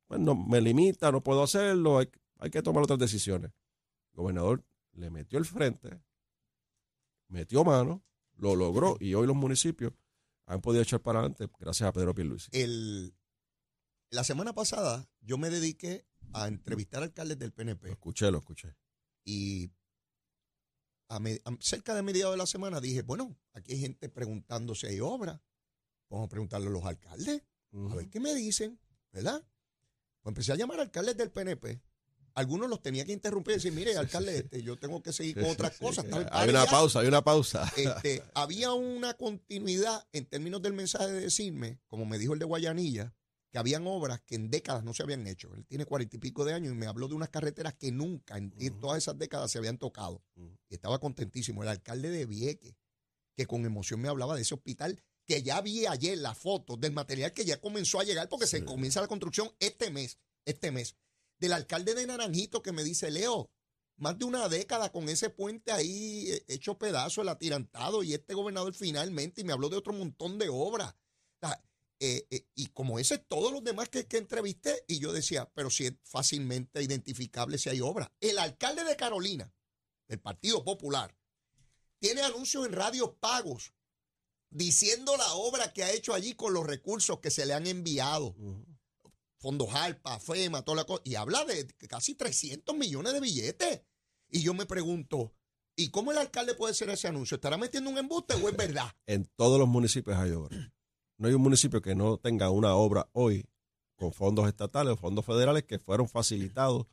pues, 0.07 0.21
no, 0.21 0.35
me 0.35 0.61
limita, 0.61 1.13
no 1.13 1.23
puedo 1.23 1.43
hacerlo, 1.43 1.99
hay, 1.99 2.11
hay 2.39 2.51
que 2.51 2.63
tomar 2.63 2.83
otras 2.83 2.99
decisiones. 2.99 3.53
El 4.13 4.17
gobernador 4.17 4.65
le 4.93 5.11
metió 5.11 5.39
el 5.39 5.45
frente, 5.45 6.01
metió 7.29 7.63
mano, 7.63 8.03
lo 8.39 8.57
logró 8.57 8.97
y 9.01 9.15
hoy 9.15 9.27
los 9.27 9.37
municipios 9.37 9.93
han 10.47 10.61
podido 10.61 10.83
echar 10.83 11.01
para 11.03 11.19
adelante 11.21 11.49
gracias 11.59 11.89
a 11.89 11.93
Pedro 11.93 12.15
Pierluisi. 12.15 12.49
El, 12.53 13.15
la 14.11 14.25
semana 14.25 14.55
pasada 14.55 15.09
yo 15.21 15.37
me 15.39 15.51
dediqué 15.51 16.07
a 16.33 16.49
entrevistar 16.49 17.03
alcaldes 17.03 17.39
del 17.39 17.51
Lo 17.51 17.55
PNP 17.57 17.91
escuché, 17.91 18.31
lo 18.31 18.39
escuché. 18.39 18.75
y 19.25 19.71
a 21.11 21.19
me- 21.21 21.41
a- 21.45 21.57
cerca 21.61 21.95
de 21.95 22.03
mediados 22.03 22.35
de 22.35 22.39
la 22.39 22.47
semana 22.47 22.81
dije, 22.81 23.03
bueno, 23.03 23.37
aquí 23.53 23.73
hay 23.73 23.81
gente 23.81 24.09
preguntando 24.09 24.75
si 24.75 24.87
hay 24.87 25.01
obra. 25.01 25.43
Vamos 26.11 26.27
a 26.27 26.29
preguntarle 26.29 26.69
a 26.69 26.71
los 26.71 26.85
alcaldes, 26.85 27.43
a 27.91 27.95
ver 27.95 28.09
qué 28.09 28.21
me 28.21 28.35
dicen, 28.35 28.79
¿verdad? 29.13 29.43
Pues 30.23 30.31
empecé 30.33 30.53
a 30.53 30.57
llamar 30.57 30.79
a 30.81 30.83
alcaldes 30.83 31.17
del 31.17 31.31
PNP. 31.31 31.81
Algunos 32.39 32.71
los 32.71 32.81
tenía 32.81 33.05
que 33.05 33.11
interrumpir 33.11 33.55
y 33.55 33.55
decir, 33.57 33.73
mire, 33.73 33.97
alcalde, 33.97 34.39
este, 34.39 34.63
yo 34.63 34.77
tengo 34.77 35.03
que 35.03 35.13
seguir 35.13 35.35
con 35.35 35.47
otras 35.47 35.77
cosas. 35.77 36.05
en 36.05 36.15
Hay 36.15 36.21
una 36.21 36.31
París 36.31 36.55
ya". 36.55 36.71
pausa, 36.71 37.01
hay 37.01 37.09
una 37.09 37.25
pausa. 37.25 37.73
Este, 37.77 38.23
había 38.35 38.73
una 38.75 39.15
continuidad 39.15 40.07
en 40.13 40.25
términos 40.25 40.63
del 40.63 40.73
mensaje 40.73 41.09
de 41.09 41.21
decirme, 41.23 41.81
como 41.89 42.07
me 42.07 42.17
dijo 42.17 42.35
el 42.35 42.39
de 42.39 42.45
Guayanilla, 42.45 43.13
que 43.51 43.59
habían 43.59 43.89
obras 43.89 44.21
que 44.21 44.37
en 44.37 44.51
décadas 44.51 44.85
no 44.85 44.95
se 44.95 45.03
habían 45.03 45.27
hecho. 45.27 45.53
Él 45.53 45.67
tiene 45.67 45.85
cuarenta 45.85 46.15
y 46.15 46.21
pico 46.21 46.45
de 46.45 46.55
años 46.55 46.73
y 46.73 46.77
me 46.77 46.87
habló 46.87 47.09
de 47.09 47.15
unas 47.15 47.29
carreteras 47.29 47.75
que 47.75 47.91
nunca 47.91 48.37
en, 48.37 48.53
todas 48.79 48.99
esas 48.99 49.19
décadas 49.19 49.51
se 49.51 49.59
habían 49.59 49.77
tocado. 49.79 50.23
Y 50.37 50.75
estaba 50.75 51.01
contentísimo. 51.01 51.65
El 51.65 51.71
alcalde 51.71 52.09
de 52.09 52.25
Vieques, 52.25 52.77
que 53.35 53.47
con 53.47 53.67
emoción 53.67 54.01
me 54.01 54.07
hablaba 54.07 54.37
de 54.37 54.43
ese 54.43 54.55
hospital, 54.55 55.03
que 55.27 55.43
ya 55.43 55.61
vi 55.61 55.87
ayer 55.87 56.17
las 56.19 56.39
fotos 56.39 56.79
del 56.79 56.93
material 56.93 57.33
que 57.33 57.45
ya 57.45 57.61
comenzó 57.61 57.99
a 57.99 58.05
llegar 58.05 58.29
porque 58.29 58.47
se 58.47 58.65
comienza 58.65 59.01
la 59.01 59.09
construcción 59.09 59.51
este 59.59 59.91
mes, 59.91 60.19
este 60.45 60.71
mes. 60.71 60.95
Del 61.39 61.53
alcalde 61.53 61.95
de 61.95 62.07
Naranjito 62.07 62.63
que 62.63 62.73
me 62.73 62.85
dice, 62.85 63.11
Leo, 63.11 63.51
más 63.97 64.19
de 64.19 64.25
una 64.25 64.49
década 64.49 64.91
con 64.91 65.09
ese 65.09 65.31
puente 65.31 65.73
ahí 65.73 66.31
eh, 66.31 66.45
hecho 66.49 66.79
pedazo, 66.79 67.23
el 67.23 67.29
atirantado, 67.29 68.03
y 68.03 68.15
este 68.15 68.35
gobernador 68.35 68.75
finalmente, 68.75 69.41
y 69.41 69.45
me 69.45 69.53
habló 69.53 69.69
de 69.69 69.77
otro 69.77 69.93
montón 69.93 70.39
de 70.39 70.49
obras. 70.49 70.95
Eh, 72.01 72.29
eh, 72.31 72.47
y 72.55 72.69
como 72.69 73.01
ese, 73.01 73.19
todos 73.19 73.53
los 73.53 73.65
demás 73.65 73.89
que, 73.89 74.07
entrevisté, 74.13 74.85
y 74.87 75.01
yo 75.01 75.13
decía, 75.13 75.51
pero 75.53 75.69
si 75.69 75.87
es 75.87 75.95
fácilmente 76.05 76.81
identificable 76.81 77.59
si 77.59 77.71
hay 77.71 77.81
obra. 77.81 78.13
El 78.21 78.39
alcalde 78.39 78.85
de 78.85 78.97
Carolina, 78.97 79.53
del 80.07 80.21
Partido 80.21 80.63
Popular, 80.63 81.13
tiene 81.99 82.23
anuncios 82.23 82.67
en 82.67 82.73
radios 82.73 83.15
pagos 83.19 83.73
diciendo 84.51 85.17
la 85.17 85.33
obra 85.35 85.73
que 85.73 85.83
ha 85.83 85.91
hecho 85.91 86.15
allí 86.15 86.35
con 86.35 86.55
los 86.55 86.65
recursos 86.65 87.19
que 87.19 87.33
se 87.33 87.45
le 87.45 87.55
han 87.55 87.67
enviado. 87.67 88.37
Fondos 89.39 89.73
Alpa, 89.73 90.19
FEMA, 90.19 90.63
toda 90.63 90.79
la 90.79 90.85
cosa. 90.85 91.03
Y 91.05 91.15
habla 91.15 91.45
de 91.45 91.67
casi 91.89 92.15
300 92.15 92.77
millones 92.77 93.13
de 93.13 93.21
billetes. 93.21 93.83
Y 94.31 94.43
yo 94.43 94.53
me 94.53 94.67
pregunto, 94.67 95.33
¿y 95.77 95.91
cómo 95.91 96.13
el 96.13 96.19
alcalde 96.19 96.55
puede 96.55 96.73
hacer 96.73 96.91
ese 96.91 97.09
anuncio? 97.09 97.37
¿Estará 97.37 97.57
metiendo 97.57 97.91
un 97.91 97.99
embuste 97.99 98.35
o 98.35 98.49
es 98.49 98.57
verdad? 98.57 98.91
En 99.07 99.27
todos 99.37 99.59
los 99.59 99.69
municipios 99.69 100.17
hay 100.17 100.33
obra. 100.33 100.73
No 101.17 101.29
hay 101.29 101.35
un 101.35 101.43
municipio 101.43 101.81
que 101.81 101.95
no 101.95 102.19
tenga 102.19 102.51
una 102.51 102.75
obra 102.75 103.09
hoy 103.13 103.49
con 103.97 104.13
fondos 104.13 104.47
estatales 104.47 104.93
o 104.93 104.97
fondos 104.97 105.25
federales 105.25 105.65
que 105.65 105.79
fueron 105.79 106.09
facilitados 106.09 106.87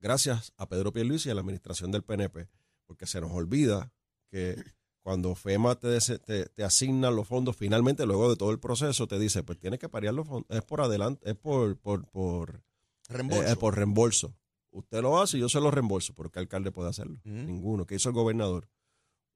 gracias 0.00 0.52
a 0.56 0.68
Pedro 0.68 0.92
Pierluisi 0.92 1.28
y 1.28 1.32
a 1.32 1.34
la 1.34 1.40
administración 1.40 1.90
del 1.90 2.04
PNP. 2.04 2.48
Porque 2.86 3.06
se 3.06 3.20
nos 3.20 3.32
olvida 3.32 3.92
que 4.30 4.62
cuando 5.06 5.36
FEMA 5.36 5.76
te, 5.78 5.86
des- 5.86 6.20
te, 6.26 6.46
te 6.46 6.64
asigna 6.64 7.12
los 7.12 7.28
fondos, 7.28 7.56
finalmente, 7.56 8.04
luego 8.06 8.28
de 8.28 8.34
todo 8.34 8.50
el 8.50 8.58
proceso, 8.58 9.06
te 9.06 9.20
dice, 9.20 9.44
pues 9.44 9.56
tienes 9.56 9.78
que 9.78 9.88
parear 9.88 10.12
los 10.12 10.26
fondos. 10.26 10.46
Es 10.50 10.64
por 10.64 10.80
adelante, 10.80 11.30
es 11.30 11.36
por, 11.36 11.78
por, 11.78 12.08
por, 12.10 12.64
Reembolso. 13.08 13.52
eh, 13.52 13.54
por 13.54 13.76
reembolso. 13.76 14.34
Usted 14.72 15.02
lo 15.02 15.20
hace 15.22 15.36
y 15.36 15.40
yo 15.42 15.48
se 15.48 15.60
lo 15.60 15.70
reembolso, 15.70 16.12
pero 16.12 16.28
¿qué 16.32 16.40
alcalde 16.40 16.72
puede 16.72 16.88
hacerlo? 16.90 17.20
Ninguno. 17.22 17.86
¿Qué 17.86 17.94
hizo 17.94 18.08
el 18.08 18.16
gobernador 18.16 18.68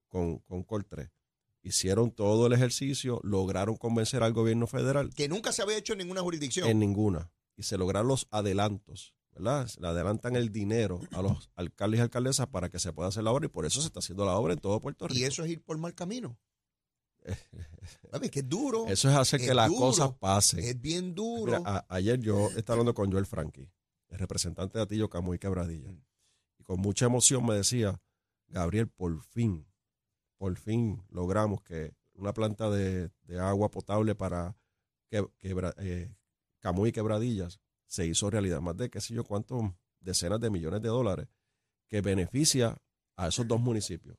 con, 0.09 0.38
con 0.40 0.64
Col 0.64 0.85
3? 0.87 1.09
Hicieron 1.62 2.11
todo 2.11 2.48
el 2.48 2.52
ejercicio, 2.52 3.20
lograron 3.22 3.76
convencer 3.76 4.24
al 4.24 4.33
gobierno 4.33 4.66
federal 4.66 5.14
que 5.14 5.28
nunca 5.28 5.52
se 5.52 5.62
había 5.62 5.76
hecho 5.76 5.92
en 5.92 6.00
ninguna 6.00 6.20
jurisdicción. 6.22 6.68
en 6.68 6.80
ninguna. 6.80 7.30
Y 7.56 7.62
se 7.62 7.78
lograron 7.78 8.09
los 8.09 8.26
adelantos, 8.33 9.14
¿verdad? 9.33 9.69
Le 9.79 9.87
adelantan 9.88 10.37
el 10.37 10.51
dinero 10.51 11.01
a 11.12 11.23
los 11.23 11.51
alcaldes 11.57 11.99
y 11.99 12.03
alcaldesas 12.03 12.47
para 12.49 12.69
que 12.69 12.79
se 12.79 12.93
pueda 12.93 13.09
hacer 13.09 13.25
la 13.25 13.33
obra 13.33 13.47
y 13.47 13.49
por 13.49 13.64
eso 13.66 13.81
se 13.81 13.87
está 13.87 14.01
haciendo 14.01 14.25
la 14.25 14.37
obra 14.37 14.53
en 14.53 14.59
todo 14.59 14.81
Puerto 14.81 15.07
Rico. 15.09 15.19
y 15.21 15.25
eso 15.25 15.45
es 15.45 15.51
ir 15.51 15.62
por 15.62 15.79
mal 15.79 15.95
camino. 15.95 16.38
¿Sabes? 18.11 18.31
Que 18.31 18.40
es 18.40 18.49
duro. 18.49 18.87
Eso 18.87 19.09
es 19.11 19.14
hacer 19.16 19.40
es 19.40 19.47
que 19.49 19.55
las 19.55 19.71
cosas 19.71 20.12
pasen. 20.19 20.61
Es 20.61 20.81
bien 20.81 21.14
duro. 21.14 21.59
Mira, 21.59 21.62
a- 21.64 21.87
ayer 21.88 22.19
yo 22.21 22.49
estaba 22.57 22.75
hablando 22.75 22.95
con 22.95 23.11
Joel 23.12 23.27
Frankie, 23.27 23.69
el 24.09 24.19
representante 24.19 24.79
de 24.79 24.85
Atillo 24.85 25.09
Camuy 25.09 25.38
Quebradilla. 25.38 25.90
Y 26.59 26.64
con 26.64 26.81
mucha 26.81 27.07
emoción 27.07 27.45
me 27.45 27.55
decía, 27.55 28.01
Gabriel, 28.49 28.88
por 28.88 29.23
fin, 29.23 29.66
por 30.38 30.57
fin 30.57 31.03
logramos 31.11 31.62
que 31.62 31.95
una 32.14 32.33
planta 32.33 32.71
de, 32.71 33.11
de 33.23 33.38
agua 33.38 33.71
potable 33.71 34.14
para 34.14 34.57
que, 35.09 35.25
quebra- 35.38 35.75
eh, 35.79 36.14
Camuy 36.61 36.93
Quebradillas 36.93 37.61
se 37.90 38.07
hizo 38.07 38.31
realidad. 38.31 38.61
Más 38.61 38.76
de 38.76 38.88
qué 38.88 39.00
sé 39.00 39.14
yo 39.14 39.24
cuántos 39.24 39.62
decenas 39.98 40.40
de 40.40 40.48
millones 40.48 40.81
de 40.81 40.88
dólares 40.88 41.26
que 41.88 42.00
beneficia 42.00 42.81
a 43.16 43.29
esos 43.29 43.46
dos 43.48 43.61
municipios. 43.61 44.16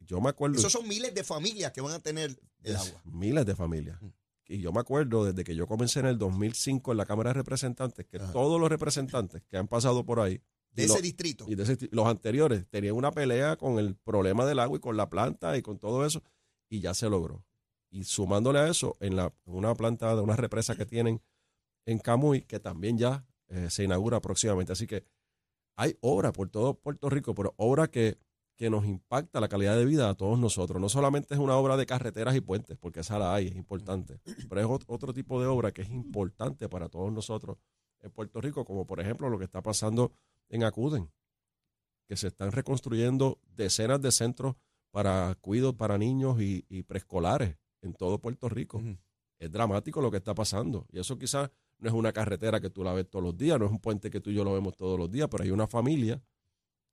Yo 0.00 0.20
me 0.20 0.28
acuerdo 0.30 0.56
Esos 0.58 0.72
son 0.72 0.86
miles 0.88 1.14
de 1.14 1.22
familias 1.24 1.72
que 1.72 1.80
van 1.80 1.92
a 1.92 2.00
tener 2.00 2.36
el 2.64 2.76
agua. 2.76 3.00
miles 3.04 3.46
de 3.46 3.54
familias 3.54 4.00
Mm. 4.02 4.08
y 4.48 4.58
yo 4.58 4.72
me 4.72 4.80
acuerdo 4.80 5.24
desde 5.24 5.44
que 5.44 5.54
yo 5.54 5.66
comencé 5.66 6.00
en 6.00 6.06
el 6.06 6.18
2005 6.18 6.90
en 6.92 6.98
la 6.98 7.06
Cámara 7.06 7.30
de 7.30 7.34
Representantes, 7.34 8.04
que 8.06 8.16
Ajá. 8.16 8.32
todos 8.32 8.60
los 8.60 8.68
representantes 8.68 9.42
que 9.48 9.56
han 9.56 9.68
pasado 9.68 10.04
por 10.04 10.18
ahí, 10.20 10.40
De 10.72 10.84
ese 10.84 11.00
distrito. 11.02 11.44
y 11.48 11.54
de 11.54 11.62
ese 11.62 11.88
los 11.92 12.06
anteriores, 12.06 12.66
tenían 12.68 12.94
una 12.96 13.12
pelea 13.12 13.56
con 13.56 13.78
el 13.78 13.94
problema 13.96 14.44
del 14.44 14.58
agua 14.58 14.76
y 14.78 14.80
con 14.80 14.96
la 14.96 15.08
planta 15.08 15.56
y 15.56 15.62
con 15.62 15.78
todo 15.78 16.04
eso, 16.04 16.22
y 16.68 16.80
ya 16.80 16.94
se 16.94 17.08
logró. 17.08 17.44
Y 17.90 18.04
sumándole 18.04 18.58
a 18.58 18.68
eso, 18.68 18.96
en, 19.00 19.14
la, 19.16 19.32
en 19.46 19.54
una 19.54 19.74
planta 19.74 20.14
de 20.14 20.20
una 20.22 20.36
represa 20.36 20.74
que 20.76 20.84
tienen 20.86 21.22
en 21.88 21.98
Camuy, 21.98 22.42
que 22.42 22.60
también 22.60 22.98
ya 22.98 23.24
eh, 23.48 23.70
se 23.70 23.84
inaugura 23.84 24.20
próximamente. 24.20 24.72
Así 24.72 24.86
que 24.86 25.04
hay 25.76 25.96
obra 26.00 26.32
por 26.32 26.50
todo 26.50 26.74
Puerto 26.74 27.08
Rico, 27.08 27.34
pero 27.34 27.54
obra 27.56 27.88
que, 27.88 28.18
que 28.56 28.68
nos 28.68 28.84
impacta 28.84 29.40
la 29.40 29.48
calidad 29.48 29.76
de 29.76 29.86
vida 29.86 30.10
a 30.10 30.14
todos 30.14 30.38
nosotros. 30.38 30.80
No 30.82 30.88
solamente 30.88 31.32
es 31.32 31.40
una 31.40 31.56
obra 31.56 31.76
de 31.76 31.86
carreteras 31.86 32.36
y 32.36 32.42
puentes, 32.42 32.76
porque 32.76 33.00
esa 33.00 33.18
la 33.18 33.34
hay, 33.34 33.46
es 33.46 33.56
importante, 33.56 34.20
pero 34.48 34.60
es 34.60 34.66
ot- 34.66 34.84
otro 34.86 35.14
tipo 35.14 35.40
de 35.40 35.46
obra 35.46 35.72
que 35.72 35.82
es 35.82 35.90
importante 35.90 36.68
para 36.68 36.88
todos 36.88 37.10
nosotros 37.12 37.56
en 38.00 38.10
Puerto 38.10 38.40
Rico, 38.40 38.64
como 38.64 38.86
por 38.86 39.00
ejemplo 39.00 39.30
lo 39.30 39.38
que 39.38 39.44
está 39.44 39.62
pasando 39.62 40.12
en 40.50 40.64
Acuden, 40.64 41.10
que 42.06 42.16
se 42.16 42.28
están 42.28 42.52
reconstruyendo 42.52 43.38
decenas 43.56 44.00
de 44.02 44.12
centros 44.12 44.56
para 44.90 45.34
cuidos 45.40 45.74
para 45.74 45.96
niños 45.96 46.40
y, 46.40 46.66
y 46.68 46.82
preescolares 46.82 47.56
en 47.82 47.94
todo 47.94 48.18
Puerto 48.18 48.48
Rico. 48.48 48.82
Es 49.38 49.50
dramático 49.50 50.00
lo 50.00 50.10
que 50.10 50.16
está 50.16 50.34
pasando. 50.34 50.86
Y 50.90 50.98
eso 50.98 51.16
quizás 51.16 51.50
no 51.78 51.88
es 51.88 51.94
una 51.94 52.12
carretera 52.12 52.60
que 52.60 52.70
tú 52.70 52.82
la 52.82 52.92
ves 52.92 53.08
todos 53.08 53.24
los 53.24 53.36
días, 53.36 53.58
no 53.58 53.66
es 53.66 53.70
un 53.70 53.80
puente 53.80 54.10
que 54.10 54.20
tú 54.20 54.30
y 54.30 54.34
yo 54.34 54.44
lo 54.44 54.52
vemos 54.52 54.76
todos 54.76 54.98
los 54.98 55.10
días, 55.10 55.28
pero 55.30 55.44
hay 55.44 55.50
una 55.50 55.66
familia 55.66 56.22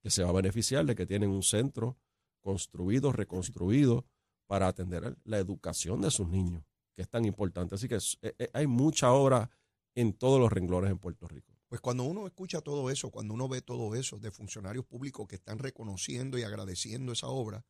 que 0.01 0.09
se 0.09 0.23
va 0.23 0.29
a 0.29 0.33
beneficiar 0.33 0.85
de 0.85 0.95
que 0.95 1.05
tienen 1.05 1.29
un 1.29 1.43
centro 1.43 1.97
construido, 2.41 3.11
reconstruido, 3.11 4.05
para 4.45 4.67
atender 4.67 5.17
la 5.23 5.39
educación 5.39 6.01
de 6.01 6.11
sus 6.11 6.27
niños, 6.27 6.63
que 6.95 7.01
es 7.01 7.09
tan 7.09 7.25
importante. 7.25 7.75
Así 7.75 7.87
que 7.87 7.95
eh, 7.95 8.35
eh, 8.37 8.49
hay 8.53 8.67
mucha 8.67 9.11
obra 9.11 9.49
en 9.95 10.13
todos 10.13 10.39
los 10.39 10.51
renglones 10.51 10.91
en 10.91 10.99
Puerto 10.99 11.27
Rico. 11.27 11.53
Pues 11.67 11.81
cuando 11.81 12.03
uno 12.03 12.27
escucha 12.27 12.61
todo 12.61 12.91
eso, 12.91 13.09
cuando 13.09 13.33
uno 13.33 13.49
ve 13.49 13.61
todo 13.61 13.95
eso 13.95 14.19
de 14.19 14.29
funcionarios 14.29 14.85
públicos 14.85 15.27
que 15.27 15.35
están 15.35 15.57
reconociendo 15.57 16.37
y 16.37 16.43
agradeciendo 16.43 17.11
esa 17.11 17.27
obra, 17.27 17.65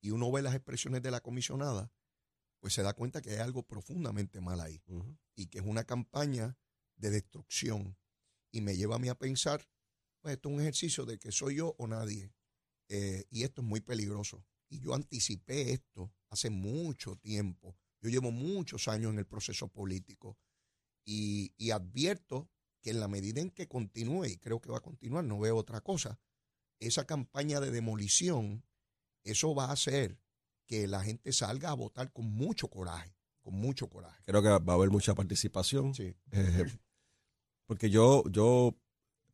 y 0.00 0.10
uno 0.10 0.30
ve 0.32 0.42
las 0.42 0.54
expresiones 0.54 1.02
de 1.02 1.10
la 1.10 1.20
comisionada, 1.20 1.90
pues 2.60 2.74
se 2.74 2.82
da 2.82 2.94
cuenta 2.94 3.22
que 3.22 3.30
hay 3.30 3.38
algo 3.38 3.62
profundamente 3.62 4.40
mal 4.40 4.60
ahí 4.60 4.82
y 5.34 5.46
que 5.46 5.58
es 5.58 5.64
una 5.64 5.84
campaña 5.84 6.56
de 6.96 7.10
destrucción. 7.10 7.96
Y 8.50 8.60
me 8.60 8.76
lleva 8.76 8.96
a 8.96 8.98
mí 8.98 9.08
a 9.08 9.14
pensar, 9.14 9.68
pues 10.20 10.34
esto 10.34 10.48
es 10.48 10.54
un 10.54 10.60
ejercicio 10.60 11.04
de 11.04 11.18
que 11.18 11.32
soy 11.32 11.56
yo 11.56 11.74
o 11.78 11.86
nadie. 11.86 12.32
Eh, 12.88 13.24
y 13.30 13.42
esto 13.42 13.60
es 13.60 13.66
muy 13.66 13.80
peligroso. 13.80 14.44
Y 14.68 14.80
yo 14.80 14.94
anticipé 14.94 15.72
esto 15.72 16.12
hace 16.30 16.50
mucho 16.50 17.16
tiempo. 17.16 17.76
Yo 18.00 18.08
llevo 18.08 18.30
muchos 18.30 18.88
años 18.88 19.12
en 19.12 19.18
el 19.18 19.26
proceso 19.26 19.68
político 19.68 20.38
y, 21.04 21.52
y 21.56 21.70
advierto 21.70 22.50
que 22.80 22.90
en 22.90 23.00
la 23.00 23.08
medida 23.08 23.40
en 23.40 23.50
que 23.50 23.68
continúe, 23.68 24.26
y 24.26 24.36
creo 24.38 24.60
que 24.60 24.70
va 24.70 24.78
a 24.78 24.82
continuar, 24.82 25.24
no 25.24 25.38
veo 25.38 25.56
otra 25.56 25.80
cosa, 25.80 26.20
esa 26.78 27.06
campaña 27.06 27.60
de 27.60 27.70
demolición, 27.70 28.64
eso 29.24 29.54
va 29.54 29.66
a 29.66 29.72
hacer 29.72 30.18
que 30.66 30.86
la 30.86 31.02
gente 31.02 31.32
salga 31.32 31.70
a 31.70 31.74
votar 31.74 32.12
con 32.12 32.26
mucho 32.26 32.68
coraje, 32.68 33.14
con 33.42 33.54
mucho 33.54 33.88
coraje. 33.88 34.22
Creo 34.26 34.42
que 34.42 34.48
va 34.48 34.72
a 34.72 34.76
haber 34.76 34.90
mucha 34.90 35.14
participación. 35.14 35.94
Sí. 35.94 36.14
Eh, 36.32 36.66
porque 37.66 37.90
yo, 37.90 38.24
yo 38.30 38.76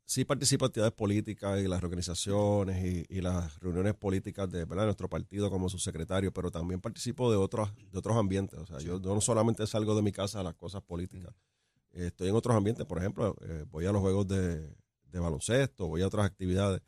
sí 0.04 0.24
participo 0.24 0.64
en 0.64 0.68
actividades 0.68 0.94
políticas 0.94 1.60
y 1.60 1.68
las 1.68 1.82
organizaciones 1.82 2.84
y, 2.84 3.06
y 3.08 3.20
las 3.20 3.58
reuniones 3.60 3.94
políticas 3.94 4.50
de, 4.50 4.66
nuestro 4.66 5.08
partido 5.08 5.50
como 5.50 5.68
subsecretario, 5.68 6.32
pero 6.32 6.50
también 6.50 6.80
participo 6.80 7.30
de 7.30 7.36
otros, 7.36 7.74
de 7.74 7.98
otros 7.98 8.16
ambientes. 8.16 8.58
O 8.58 8.66
sea, 8.66 8.78
yo, 8.78 9.00
yo 9.00 9.14
no 9.14 9.20
solamente 9.20 9.66
salgo 9.66 9.94
de 9.94 10.02
mi 10.02 10.12
casa 10.12 10.40
a 10.40 10.42
las 10.42 10.54
cosas 10.54 10.82
políticas. 10.82 11.34
Eh, 11.92 12.06
estoy 12.06 12.28
en 12.28 12.34
otros 12.34 12.56
ambientes, 12.56 12.86
por 12.86 12.98
ejemplo, 12.98 13.36
eh, 13.42 13.64
voy 13.70 13.86
a 13.86 13.92
los 13.92 14.00
juegos 14.00 14.28
de, 14.28 14.74
de 15.12 15.18
baloncesto, 15.18 15.86
voy 15.86 16.02
a 16.02 16.06
otras 16.06 16.26
actividades 16.26 16.82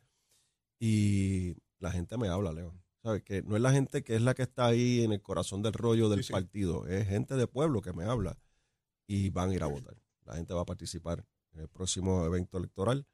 y 0.79 1.55
la 1.79 1.91
gente 1.91 2.17
me 2.17 2.29
habla, 2.29 2.53
Leo. 2.53 2.75
¿Sabes? 3.05 3.23
Que 3.23 3.43
no 3.43 3.55
es 3.55 3.61
la 3.61 3.71
gente 3.71 4.03
que 4.03 4.15
es 4.17 4.23
la 4.23 4.33
que 4.35 4.43
está 4.45 4.65
ahí 4.65 5.05
en 5.05 5.13
el 5.13 5.21
corazón 5.21 5.61
del 5.63 5.75
rollo 5.75 6.09
del 6.09 6.21
Sí, 6.21 6.29
sí. 6.29 6.33
partido, 6.33 6.87
es 6.87 7.07
gente 7.07 7.35
de 7.37 7.47
pueblo 7.47 7.83
que 7.83 7.93
me 7.93 8.05
habla 8.05 8.39
y 9.07 9.29
van 9.29 9.51
a 9.51 9.55
ir 9.55 9.63
a 9.63 9.67
votar. 9.67 9.95
La 10.25 10.37
gente 10.37 10.55
va 10.55 10.63
a 10.63 10.65
participar 10.65 11.27
en 11.53 11.61
el 11.61 11.69
próximo 11.69 12.25
evento 12.25 12.57
electoral 12.57 13.07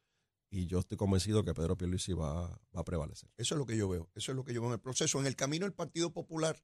y 0.49 0.67
yo 0.67 0.79
estoy 0.79 0.97
convencido 0.97 1.43
que 1.45 1.55
Pedro 1.55 1.77
Pierluisi 1.77 2.13
va, 2.13 2.49
va 2.75 2.81
a 2.81 2.85
prevalecer. 2.85 3.29
Eso 3.37 3.57
es 3.57 3.59
lo 3.59 3.67
que 3.67 3.77
yo 3.77 3.89
veo. 3.89 4.09
Eso 4.15 4.31
es 4.31 4.37
lo 4.37 4.45
que 4.45 4.55
yo 4.55 4.61
veo 4.61 4.71
en 4.71 4.75
el 4.75 4.81
proceso. 4.81 5.19
En 5.19 5.27
el 5.27 5.35
camino 5.35 5.67
el 5.67 5.73
Partido 5.73 6.13
Popular 6.13 6.63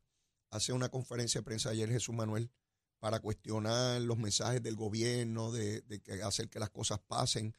hace 0.50 0.72
una 0.72 0.88
conferencia 0.88 1.40
de 1.40 1.44
prensa 1.44 1.70
ayer 1.70 1.88
Jesús 1.90 2.14
Manuel 2.14 2.52
para 3.00 3.18
cuestionar 3.18 4.00
los 4.02 4.18
mensajes 4.18 4.62
del 4.62 4.76
gobierno, 4.76 5.50
de, 5.50 5.80
de 5.82 6.00
que 6.00 6.22
hacer 6.22 6.48
que 6.48 6.60
las 6.60 6.70
cosas 6.70 7.00
pasen. 7.00 7.54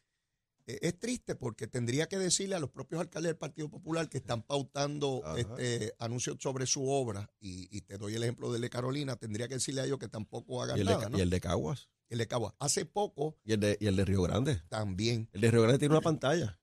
Eh, 0.67 0.79
es 0.81 0.99
triste 0.99 1.35
porque 1.35 1.65
tendría 1.65 2.07
que 2.07 2.17
decirle 2.17 2.55
a 2.55 2.59
los 2.59 2.69
propios 2.69 2.99
alcaldes 3.01 3.29
del 3.29 3.37
Partido 3.37 3.69
Popular 3.69 4.09
que 4.09 4.17
están 4.17 4.43
pautando 4.43 5.23
este 5.37 5.93
anuncios 5.97 6.37
sobre 6.39 6.65
su 6.67 6.87
obra, 6.89 7.31
y, 7.39 7.75
y 7.75 7.81
te 7.81 7.97
doy 7.97 8.15
el 8.15 8.23
ejemplo 8.23 8.51
del 8.51 8.61
de 8.61 8.69
Carolina, 8.69 9.15
tendría 9.15 9.47
que 9.47 9.55
decirle 9.55 9.81
a 9.81 9.85
ellos 9.85 9.97
que 9.97 10.09
tampoco 10.09 10.61
hagan 10.61 10.77
Y 10.77 10.81
el, 10.81 10.87
de, 10.87 10.93
nada, 10.93 11.09
¿no? 11.09 11.17
y 11.17 11.21
el 11.21 11.29
de 11.29 11.39
Caguas 11.39 11.89
El 12.09 12.17
de 12.19 12.27
Cagua. 12.27 12.53
Hace 12.59 12.85
poco 12.85 13.37
y 13.45 13.53
el 13.53 13.61
de, 13.61 13.77
y 13.79 13.87
el 13.87 13.95
de 13.95 14.05
Río 14.05 14.21
Grande. 14.21 14.61
también. 14.69 15.29
El 15.31 15.41
de 15.41 15.51
Río 15.51 15.61
Grande 15.61 15.79
tiene 15.79 15.93
una 15.95 16.01
pantalla. 16.01 16.59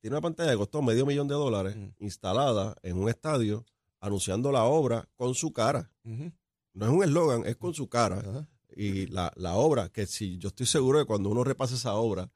Tiene 0.00 0.14
una 0.14 0.22
pantalla 0.22 0.52
que 0.52 0.56
costó 0.56 0.82
medio 0.82 1.04
millón 1.04 1.26
de 1.26 1.34
dólares 1.34 1.76
instalada 1.98 2.76
en 2.82 2.96
un 2.96 3.08
estadio 3.08 3.66
anunciando 3.98 4.52
la 4.52 4.62
obra 4.64 5.08
con 5.16 5.34
su 5.34 5.52
cara. 5.52 5.90
No 6.04 6.86
es 6.86 6.92
un 6.92 7.02
eslogan, 7.02 7.44
es 7.44 7.56
con 7.56 7.74
su 7.74 7.88
cara. 7.88 8.46
Y 8.76 9.06
la, 9.06 9.32
la 9.36 9.54
obra, 9.54 9.88
que 9.88 10.06
si 10.06 10.38
yo 10.38 10.48
estoy 10.48 10.66
seguro 10.66 11.00
que 11.00 11.06
cuando 11.06 11.28
uno 11.30 11.42
repasa 11.42 11.74
esa 11.74 11.94
obra, 11.94 12.30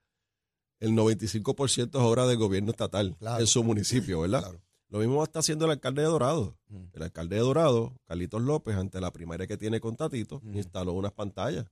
el 0.80 0.92
95% 0.92 1.88
es 1.98 2.04
obra 2.04 2.26
del 2.26 2.36
gobierno 2.38 2.70
estatal 2.70 3.16
Claro. 3.18 3.40
en 3.40 3.46
su 3.46 3.62
municipio, 3.62 4.20
¿verdad? 4.20 4.40
Claro. 4.42 4.60
Lo 4.88 4.98
mismo 4.98 5.22
está 5.22 5.38
haciendo 5.38 5.66
el 5.66 5.70
alcalde 5.72 6.02
de 6.02 6.08
Dorado. 6.08 6.58
Mm. 6.68 6.84
El 6.94 7.02
alcalde 7.02 7.36
de 7.36 7.42
Dorado, 7.42 7.94
Carlitos 8.06 8.42
López, 8.42 8.74
ante 8.76 9.00
la 9.00 9.12
primaria 9.12 9.46
que 9.46 9.56
tiene 9.56 9.78
con 9.80 9.94
Tatito, 9.96 10.40
Mm. 10.42 10.56
instaló 10.56 10.92
unas 10.94 11.12
pantallas. 11.12 11.66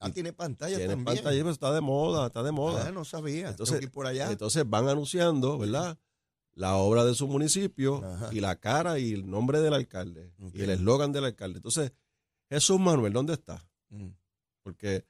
Ah, 0.00 0.10
tiene 0.10 0.32
pantalla 0.32 0.76
Tiene 0.76 0.94
también. 0.94 1.04
pantallas, 1.16 1.40
pero 1.42 1.50
está 1.50 1.72
de 1.72 1.80
moda, 1.80 2.26
está 2.26 2.42
de 2.42 2.52
moda. 2.52 2.86
Ah, 2.88 2.90
no 2.92 3.04
sabía. 3.04 3.50
Entonces- 3.50 3.74
Tengo 3.74 3.78
que 3.80 3.84
ir 3.86 3.90
por 3.92 4.06
allá. 4.06 4.30
Entonces 4.30 4.68
van 4.68 4.88
anunciando, 4.88 5.58
¿verdad? 5.58 5.96
La 6.54 6.76
obra 6.76 7.04
de 7.04 7.14
su 7.14 7.28
municipio 7.28 8.04
Ajá. 8.04 8.30
y 8.32 8.40
la 8.40 8.56
cara 8.56 8.98
y 8.98 9.12
el 9.12 9.30
nombre 9.30 9.60
del 9.60 9.72
alcalde 9.74 10.32
y 10.52 10.62
el 10.62 10.70
eslogan 10.70 11.12
del 11.12 11.24
alcalde. 11.26 11.58
Entonces, 11.58 11.92
Jesús 12.50 12.80
Manuel, 12.80 13.12
¿dónde 13.12 13.34
está? 13.34 13.66
Mm. 13.90 14.08
Porque 14.62 15.04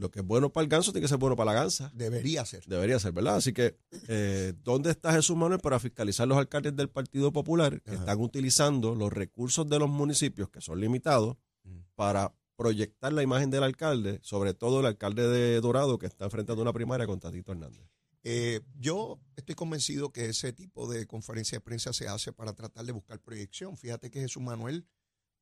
lo 0.00 0.10
que 0.10 0.20
es 0.20 0.26
bueno 0.26 0.50
para 0.50 0.62
el 0.64 0.68
ganso 0.70 0.92
tiene 0.92 1.04
que 1.04 1.08
ser 1.08 1.18
bueno 1.18 1.36
para 1.36 1.52
la 1.52 1.60
gansa. 1.60 1.90
Debería 1.94 2.44
ser. 2.46 2.64
Debería 2.66 2.98
ser, 2.98 3.12
¿verdad? 3.12 3.36
Así 3.36 3.52
que, 3.52 3.76
eh, 4.08 4.54
¿dónde 4.64 4.90
está 4.90 5.12
Jesús 5.12 5.36
Manuel 5.36 5.60
para 5.60 5.78
fiscalizar 5.78 6.26
los 6.26 6.38
alcaldes 6.38 6.74
del 6.74 6.88
Partido 6.88 7.32
Popular 7.32 7.80
que 7.82 7.90
Ajá. 7.90 8.00
están 8.00 8.20
utilizando 8.20 8.94
los 8.94 9.12
recursos 9.12 9.68
de 9.68 9.78
los 9.78 9.90
municipios, 9.90 10.48
que 10.48 10.60
son 10.60 10.80
limitados, 10.80 11.36
Mm. 11.62 11.80
para 11.94 12.34
proyectar 12.56 13.12
la 13.12 13.22
imagen 13.22 13.50
del 13.50 13.62
alcalde, 13.62 14.18
sobre 14.22 14.54
todo 14.54 14.80
el 14.80 14.86
alcalde 14.86 15.28
de 15.28 15.60
Dorado, 15.60 15.98
que 15.98 16.06
está 16.06 16.24
enfrentando 16.24 16.62
una 16.62 16.72
primaria 16.72 17.06
con 17.06 17.20
Tatito 17.20 17.52
Hernández? 17.52 17.86
Eh, 18.22 18.60
yo 18.78 19.20
estoy 19.36 19.54
convencido 19.54 20.10
que 20.12 20.26
ese 20.30 20.52
tipo 20.54 20.90
de 20.90 21.06
conferencia 21.06 21.56
de 21.56 21.60
prensa 21.60 21.92
se 21.92 22.08
hace 22.08 22.32
para 22.32 22.54
tratar 22.54 22.84
de 22.86 22.92
buscar 22.92 23.20
proyección. 23.20 23.76
Fíjate 23.76 24.10
que 24.10 24.20
Jesús 24.20 24.42
Manuel, 24.42 24.86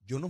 yo 0.07 0.19
no, 0.19 0.29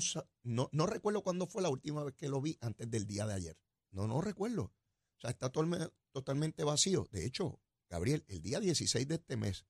no 0.72 0.86
recuerdo 0.86 1.22
cuándo 1.22 1.46
fue 1.46 1.62
la 1.62 1.68
última 1.70 2.04
vez 2.04 2.14
que 2.14 2.28
lo 2.28 2.40
vi 2.42 2.56
antes 2.60 2.90
del 2.90 3.06
día 3.06 3.26
de 3.26 3.34
ayer. 3.34 3.56
No, 3.90 4.06
no 4.06 4.20
recuerdo. 4.20 4.62
O 4.64 5.20
sea, 5.20 5.30
está 5.30 5.50
tolme- 5.52 5.90
totalmente 6.12 6.64
vacío. 6.64 7.08
De 7.10 7.24
hecho, 7.26 7.60
Gabriel, 7.90 8.24
el 8.28 8.42
día 8.42 8.60
16 8.60 9.06
de 9.08 9.14
este 9.16 9.36
mes 9.36 9.64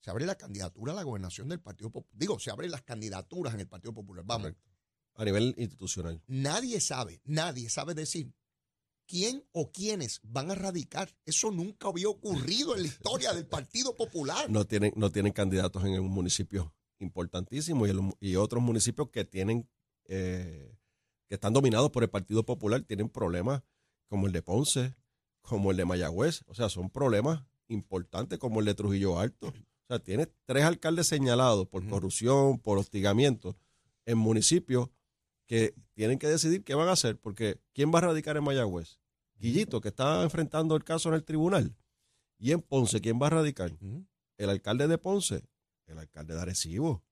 se 0.00 0.10
abre 0.10 0.26
la 0.26 0.36
candidatura 0.36 0.92
a 0.92 0.96
la 0.96 1.02
gobernación 1.02 1.48
del 1.48 1.60
Partido 1.60 1.90
Popular. 1.90 2.16
Digo, 2.18 2.38
se 2.38 2.50
abren 2.50 2.70
las 2.70 2.82
candidaturas 2.82 3.54
en 3.54 3.60
el 3.60 3.68
Partido 3.68 3.92
Popular. 3.94 4.24
Vamos, 4.26 4.48
Correcto. 4.52 4.70
A 5.18 5.24
nivel 5.24 5.54
institucional. 5.56 6.22
nadie 6.26 6.80
sabe, 6.80 7.22
nadie 7.24 7.70
sabe 7.70 7.94
decir 7.94 8.34
quién 9.06 9.42
o 9.52 9.72
quiénes 9.72 10.20
van 10.22 10.50
a 10.50 10.54
radicar. 10.54 11.16
Eso 11.24 11.50
nunca 11.50 11.88
había 11.88 12.08
ocurrido 12.08 12.74
en 12.76 12.82
la 12.82 12.88
historia 12.88 13.32
del 13.32 13.46
Partido 13.46 13.94
Popular. 13.96 14.50
No 14.50 14.66
tienen, 14.66 14.92
no 14.96 15.10
tienen 15.10 15.32
candidatos 15.32 15.82
en 15.84 15.98
un 16.00 16.10
municipio 16.10 16.74
importantísimo 16.98 17.86
y, 17.86 17.90
el- 17.90 18.14
y 18.20 18.36
otros 18.36 18.62
municipios 18.62 19.08
que 19.10 19.24
tienen, 19.24 19.68
eh, 20.04 20.76
que 21.28 21.34
están 21.34 21.52
dominados 21.52 21.90
por 21.90 22.02
el 22.02 22.10
Partido 22.10 22.44
Popular, 22.44 22.82
tienen 22.82 23.08
problemas 23.08 23.62
como 24.08 24.26
el 24.26 24.32
de 24.32 24.42
Ponce, 24.42 24.94
como 25.42 25.70
el 25.70 25.76
de 25.76 25.84
Mayagüez. 25.84 26.42
O 26.46 26.54
sea, 26.54 26.68
son 26.68 26.90
problemas 26.90 27.44
importantes 27.68 28.38
como 28.38 28.60
el 28.60 28.66
de 28.66 28.74
Trujillo 28.74 29.18
Alto. 29.18 29.48
O 29.48 29.86
sea, 29.88 29.98
tiene 29.98 30.26
tres 30.44 30.64
alcaldes 30.64 31.06
señalados 31.06 31.68
por 31.68 31.86
corrupción, 31.88 32.58
por 32.58 32.78
hostigamiento 32.78 33.56
en 34.04 34.18
municipios 34.18 34.88
que 35.46 35.74
tienen 35.94 36.18
que 36.18 36.26
decidir 36.26 36.64
qué 36.64 36.74
van 36.74 36.88
a 36.88 36.92
hacer, 36.92 37.18
porque 37.18 37.60
¿quién 37.72 37.92
va 37.92 37.98
a 37.98 38.02
radicar 38.02 38.36
en 38.36 38.44
Mayagüez? 38.44 38.98
Guillito, 39.38 39.80
que 39.80 39.88
está 39.88 40.22
enfrentando 40.22 40.74
el 40.74 40.84
caso 40.84 41.08
en 41.08 41.14
el 41.14 41.24
tribunal. 41.24 41.76
Y 42.38 42.52
en 42.52 42.62
Ponce, 42.62 43.00
¿quién 43.00 43.20
va 43.20 43.28
a 43.28 43.30
radicar? 43.30 43.72
El 44.38 44.50
alcalde 44.50 44.88
de 44.88 44.98
Ponce, 44.98 45.42
el 45.86 45.98
alcalde 45.98 46.34
de 46.34 46.40
Arecibo. 46.40 47.04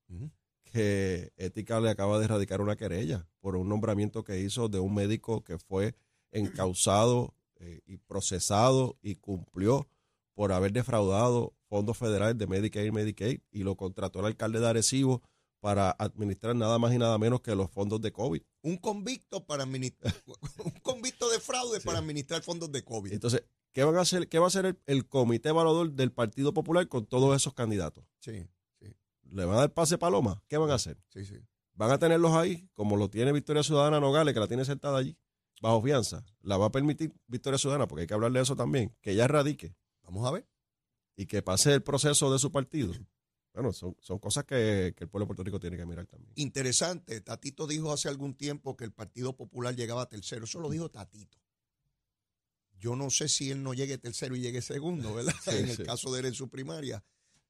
Que 0.74 1.32
Ética 1.36 1.78
le 1.78 1.88
acaba 1.88 2.18
de 2.18 2.24
erradicar 2.24 2.60
una 2.60 2.74
querella 2.74 3.28
por 3.38 3.54
un 3.54 3.68
nombramiento 3.68 4.24
que 4.24 4.40
hizo 4.40 4.68
de 4.68 4.80
un 4.80 4.92
médico 4.92 5.44
que 5.44 5.56
fue 5.56 5.94
encausado 6.32 7.32
eh, 7.60 7.80
y 7.86 7.98
procesado 7.98 8.98
y 9.00 9.14
cumplió 9.14 9.86
por 10.34 10.50
haber 10.50 10.72
defraudado 10.72 11.54
fondos 11.68 11.96
federales 11.96 12.36
de 12.38 12.48
Medicaid 12.48 12.86
y 12.86 12.90
Medicaid 12.90 13.40
y 13.52 13.62
lo 13.62 13.76
contrató 13.76 14.18
el 14.18 14.26
alcalde 14.26 14.58
de 14.58 14.66
Arecibo 14.66 15.22
para 15.60 15.92
administrar 15.92 16.56
nada 16.56 16.76
más 16.80 16.92
y 16.92 16.98
nada 16.98 17.16
menos 17.18 17.40
que 17.40 17.54
los 17.54 17.70
fondos 17.70 18.00
de 18.00 18.10
COVID. 18.10 18.42
Un 18.62 18.76
convicto 18.76 19.46
para 19.46 19.62
administrar, 19.62 20.12
un 20.64 20.72
convicto 20.82 21.30
de 21.30 21.38
fraude 21.38 21.80
para 21.82 22.00
administrar 22.00 22.42
fondos 22.42 22.72
de 22.72 22.82
COVID. 22.82 23.12
Entonces, 23.12 23.44
¿qué 23.72 23.84
van 23.84 23.96
a 23.96 24.00
hacer? 24.00 24.28
¿Qué 24.28 24.40
va 24.40 24.46
a 24.46 24.48
hacer 24.48 24.66
el, 24.66 24.78
el 24.86 25.06
comité 25.06 25.50
evaluador 25.50 25.92
del 25.92 26.10
Partido 26.10 26.52
Popular 26.52 26.88
con 26.88 27.06
todos 27.06 27.36
esos 27.36 27.54
candidatos? 27.54 28.04
Sí, 28.18 28.44
¿Le 29.34 29.44
van 29.44 29.56
a 29.56 29.60
dar 29.60 29.74
pase 29.74 29.98
paloma? 29.98 30.42
¿Qué 30.48 30.56
van 30.56 30.70
a 30.70 30.74
hacer? 30.74 30.96
sí, 31.08 31.24
sí. 31.24 31.36
¿Van 31.76 31.90
a 31.90 31.98
tenerlos 31.98 32.30
ahí, 32.34 32.68
como 32.72 32.96
lo 32.96 33.10
tiene 33.10 33.32
Victoria 33.32 33.64
Ciudadana 33.64 33.98
Nogales, 33.98 34.32
que 34.32 34.38
la 34.38 34.46
tiene 34.46 34.64
sentada 34.64 34.96
allí, 34.96 35.18
bajo 35.60 35.82
fianza? 35.82 36.24
¿La 36.40 36.56
va 36.56 36.66
a 36.66 36.70
permitir 36.70 37.12
Victoria 37.26 37.58
Ciudadana? 37.58 37.88
Porque 37.88 38.02
hay 38.02 38.06
que 38.06 38.14
hablarle 38.14 38.38
de 38.38 38.44
eso 38.44 38.54
también. 38.54 38.96
Que 39.00 39.10
ella 39.10 39.26
radique 39.26 39.74
Vamos 40.04 40.24
a 40.24 40.30
ver. 40.30 40.46
y 41.16 41.26
que 41.26 41.42
pase 41.42 41.72
el 41.74 41.82
proceso 41.82 42.32
de 42.32 42.38
su 42.38 42.52
partido. 42.52 42.92
Bueno, 43.52 43.72
son, 43.72 43.96
son 43.98 44.20
cosas 44.20 44.44
que, 44.44 44.94
que 44.96 45.02
el 45.04 45.10
pueblo 45.10 45.24
de 45.24 45.26
Puerto 45.26 45.42
Rico 45.42 45.58
tiene 45.58 45.76
que 45.76 45.84
mirar 45.84 46.06
también. 46.06 46.32
Interesante, 46.36 47.20
Tatito 47.20 47.66
dijo 47.66 47.92
hace 47.92 48.08
algún 48.08 48.34
tiempo 48.34 48.76
que 48.76 48.84
el 48.84 48.92
Partido 48.92 49.36
Popular 49.36 49.74
llegaba 49.74 50.02
a 50.02 50.08
tercero. 50.08 50.44
Eso 50.44 50.60
lo 50.60 50.70
dijo 50.70 50.90
Tatito. 50.92 51.38
Yo 52.78 52.94
no 52.94 53.10
sé 53.10 53.28
si 53.28 53.50
él 53.50 53.62
no 53.64 53.74
llegue 53.74 53.98
tercero 53.98 54.36
y 54.36 54.40
llegue 54.40 54.62
segundo, 54.62 55.12
¿verdad? 55.14 55.34
Sí, 55.44 55.56
en 55.56 55.68
el 55.70 55.76
sí. 55.76 55.82
caso 55.82 56.12
de 56.12 56.20
él 56.20 56.26
en 56.26 56.34
su 56.34 56.48
primaria. 56.48 57.02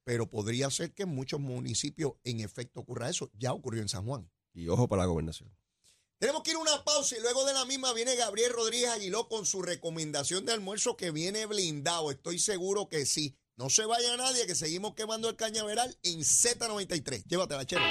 Pero 0.05 0.29
podría 0.29 0.69
ser 0.69 0.93
que 0.93 1.03
en 1.03 1.09
muchos 1.09 1.41
municipios 1.41 2.13
en 2.23 2.39
efecto 2.39 2.79
ocurra 2.79 3.09
eso. 3.09 3.29
Ya 3.37 3.51
ocurrió 3.51 3.81
en 3.81 3.89
San 3.89 4.05
Juan. 4.05 4.31
Y 4.53 4.69
ojo 4.69 4.87
para 4.87 5.01
la 5.01 5.07
gobernación. 5.07 5.53
Tenemos 6.17 6.43
que 6.43 6.51
ir 6.51 6.57
a 6.57 6.59
una 6.59 6.83
pausa 6.85 7.17
y 7.17 7.21
luego 7.21 7.43
de 7.43 7.53
la 7.53 7.65
misma 7.65 7.91
viene 7.91 8.15
Gabriel 8.15 8.53
Rodríguez 8.53 8.89
Aguiló 8.89 9.27
con 9.27 9.45
su 9.45 9.61
recomendación 9.61 10.45
de 10.45 10.53
almuerzo 10.53 10.95
que 10.95 11.11
viene 11.11 11.45
blindado. 11.45 12.09
Estoy 12.09 12.39
seguro 12.39 12.87
que 12.87 13.05
sí. 13.05 13.35
No 13.57 13.69
se 13.69 13.85
vaya 13.85 14.15
nadie, 14.15 14.47
que 14.47 14.55
seguimos 14.55 14.95
quemando 14.95 15.29
el 15.29 15.35
cañaveral 15.35 15.97
en 16.03 16.19
Z93. 16.19 17.25
Llévatela, 17.25 17.65
chero. 17.65 17.83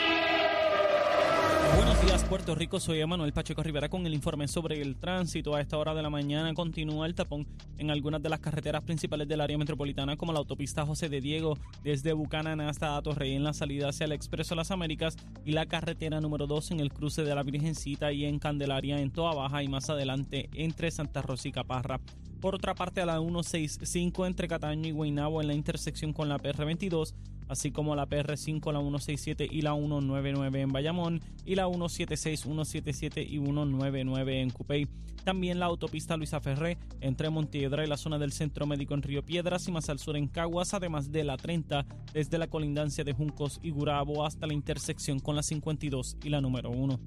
Días, 2.04 2.24
Puerto 2.24 2.54
Rico. 2.54 2.80
Soy 2.80 3.00
Emanuel 3.00 3.32
Pacheco 3.32 3.62
Rivera 3.62 3.88
con 3.88 4.04
el 4.06 4.12
informe 4.12 4.46
sobre 4.46 4.82
el 4.82 4.96
tránsito. 4.96 5.54
A 5.54 5.60
esta 5.62 5.78
hora 5.78 5.94
de 5.94 6.02
la 6.02 6.10
mañana 6.10 6.52
continúa 6.52 7.06
el 7.06 7.14
tapón 7.14 7.46
en 7.78 7.90
algunas 7.90 8.22
de 8.22 8.28
las 8.28 8.40
carreteras 8.40 8.84
principales 8.84 9.26
del 9.26 9.40
área 9.40 9.56
metropolitana, 9.56 10.16
como 10.16 10.32
la 10.32 10.40
autopista 10.40 10.84
José 10.84 11.08
de 11.08 11.22
Diego, 11.22 11.56
desde 11.82 12.12
Buchanan 12.12 12.60
hasta 12.60 13.00
Torrey 13.00 13.34
en 13.34 13.42
la 13.42 13.54
salida 13.54 13.88
hacia 13.88 14.04
el 14.04 14.12
Expreso 14.12 14.54
Las 14.54 14.70
Américas, 14.70 15.16
y 15.46 15.52
la 15.52 15.64
carretera 15.64 16.20
número 16.20 16.46
2 16.46 16.72
en 16.72 16.80
el 16.80 16.92
cruce 16.92 17.24
de 17.24 17.34
la 17.34 17.42
Virgencita 17.42 18.12
y 18.12 18.26
en 18.26 18.38
Candelaria 18.38 19.00
en 19.00 19.10
Toa 19.10 19.34
Baja 19.34 19.62
y 19.62 19.68
más 19.68 19.88
adelante 19.88 20.50
entre 20.52 20.90
Santa 20.90 21.22
Rosa 21.22 21.48
y 21.48 21.52
Caparra. 21.52 22.00
Por 22.44 22.54
otra 22.54 22.74
parte, 22.74 23.00
a 23.00 23.06
la 23.06 23.18
165 23.18 24.26
entre 24.26 24.48
Cataño 24.48 24.86
y 24.86 24.92
Guaynabo 24.92 25.40
en 25.40 25.46
la 25.46 25.54
intersección 25.54 26.12
con 26.12 26.28
la 26.28 26.36
PR22, 26.36 27.14
así 27.54 27.70
como 27.70 27.96
la 27.96 28.06
PR5, 28.08 28.72
la 28.72 28.80
167 28.80 29.48
y 29.50 29.62
la 29.62 29.74
199 29.74 30.60
en 30.60 30.72
Bayamón, 30.72 31.20
y 31.46 31.54
la 31.54 31.66
176, 31.66 32.40
177 32.40 33.22
y 33.22 33.38
199 33.38 34.40
en 34.40 34.50
Cupey. 34.50 34.88
También 35.24 35.58
la 35.58 35.66
autopista 35.66 36.16
Luisa 36.16 36.40
Ferré 36.40 36.76
entre 37.00 37.30
Montiedra 37.30 37.82
y 37.84 37.86
la 37.86 37.96
zona 37.96 38.18
del 38.18 38.32
Centro 38.32 38.66
Médico 38.66 38.92
en 38.92 39.02
Río 39.02 39.24
Piedras 39.24 39.66
y 39.68 39.72
más 39.72 39.88
al 39.88 39.98
sur 39.98 40.16
en 40.16 40.28
Caguas, 40.28 40.74
además 40.74 41.10
de 41.10 41.24
la 41.24 41.36
30 41.36 41.86
desde 42.12 42.36
la 42.36 42.48
colindancia 42.48 43.04
de 43.04 43.14
Juncos 43.14 43.58
y 43.62 43.70
Gurabo 43.70 44.26
hasta 44.26 44.46
la 44.46 44.52
intersección 44.52 45.20
con 45.20 45.34
la 45.36 45.42
52 45.42 46.18
y 46.22 46.28
la 46.28 46.42
número 46.42 46.70
1. 46.70 47.00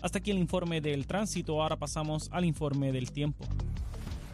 Hasta 0.00 0.18
aquí 0.18 0.32
el 0.32 0.38
informe 0.38 0.80
del 0.80 1.06
tránsito, 1.06 1.62
ahora 1.62 1.76
pasamos 1.76 2.28
al 2.32 2.44
informe 2.44 2.90
del 2.90 3.12
tiempo. 3.12 3.44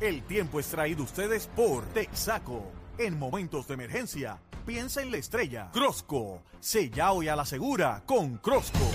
El 0.01 0.23
tiempo 0.23 0.61
es 0.61 0.69
traído 0.69 1.03
ustedes 1.03 1.49
por 1.49 1.85
Texaco. 1.93 2.78
En 2.99 3.17
momentos 3.17 3.69
de 3.69 3.75
emergencia, 3.75 4.41
piensa 4.67 5.01
en 5.01 5.13
la 5.13 5.19
estrella. 5.19 5.71
Crosco, 5.73 6.43
sella 6.59 7.13
hoy 7.13 7.29
a 7.29 7.37
la 7.37 7.45
segura 7.45 8.03
con 8.05 8.39
Crosco. 8.39 8.91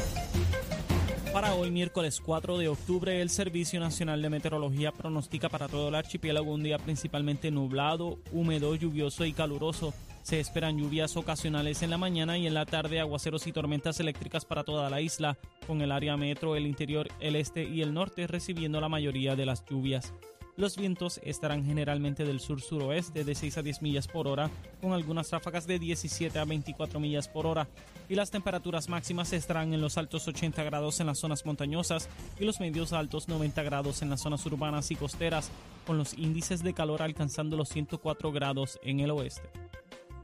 Para 1.31 1.55
hoy, 1.55 1.71
miércoles 1.71 2.19
4 2.19 2.57
de 2.57 2.67
octubre, 2.67 3.21
el 3.21 3.29
Servicio 3.29 3.79
Nacional 3.79 4.21
de 4.21 4.29
Meteorología 4.29 4.91
pronostica 4.91 5.47
para 5.47 5.69
todo 5.69 5.87
el 5.87 5.95
archipiélago 5.95 6.51
un 6.51 6.63
día 6.63 6.79
principalmente 6.79 7.49
nublado, 7.49 8.19
húmedo, 8.33 8.75
lluvioso 8.75 9.23
y 9.23 9.31
caluroso. 9.31 9.93
Se 10.21 10.41
esperan 10.41 10.77
lluvias 10.77 11.15
ocasionales 11.15 11.81
en 11.81 11.89
la 11.89 11.97
mañana 11.97 12.37
y 12.37 12.45
en 12.45 12.53
la 12.53 12.65
tarde 12.65 12.99
aguaceros 12.99 13.47
y 13.47 13.53
tormentas 13.53 14.01
eléctricas 14.01 14.43
para 14.43 14.65
toda 14.65 14.89
la 14.89 14.99
isla, 14.99 15.37
con 15.65 15.81
el 15.81 15.93
área 15.93 16.17
metro, 16.17 16.57
el 16.57 16.67
interior, 16.67 17.07
el 17.21 17.37
este 17.37 17.63
y 17.63 17.81
el 17.81 17.93
norte 17.93 18.27
recibiendo 18.27 18.81
la 18.81 18.89
mayoría 18.89 19.37
de 19.37 19.45
las 19.45 19.65
lluvias. 19.65 20.13
Los 20.55 20.77
vientos 20.77 21.19
estarán 21.23 21.65
generalmente 21.65 22.25
del 22.25 22.39
sur-suroeste 22.39 23.23
de 23.23 23.33
6 23.33 23.57
a 23.57 23.63
10 23.63 23.81
millas 23.81 24.07
por 24.07 24.27
hora, 24.27 24.51
con 24.81 24.93
algunas 24.93 25.31
ráfagas 25.31 25.65
de 25.65 25.79
17 25.79 26.37
a 26.37 26.45
24 26.45 26.99
millas 26.99 27.27
por 27.27 27.47
hora, 27.47 27.67
y 28.07 28.13
las 28.13 28.29
temperaturas 28.29 28.87
máximas 28.87 29.33
estarán 29.33 29.73
en 29.73 29.81
los 29.81 29.97
altos 29.97 30.27
80 30.27 30.63
grados 30.63 30.99
en 30.99 31.07
las 31.07 31.17
zonas 31.17 31.43
montañosas 31.47 32.07
y 32.39 32.45
los 32.45 32.59
medios 32.59 32.93
altos 32.93 33.27
90 33.27 33.63
grados 33.63 34.03
en 34.03 34.11
las 34.11 34.21
zonas 34.21 34.45
urbanas 34.45 34.91
y 34.91 34.95
costeras, 34.95 35.49
con 35.87 35.97
los 35.97 36.13
índices 36.19 36.61
de 36.61 36.75
calor 36.75 37.01
alcanzando 37.01 37.57
los 37.57 37.69
104 37.69 38.31
grados 38.31 38.79
en 38.83 38.99
el 38.99 39.09
oeste. 39.09 39.49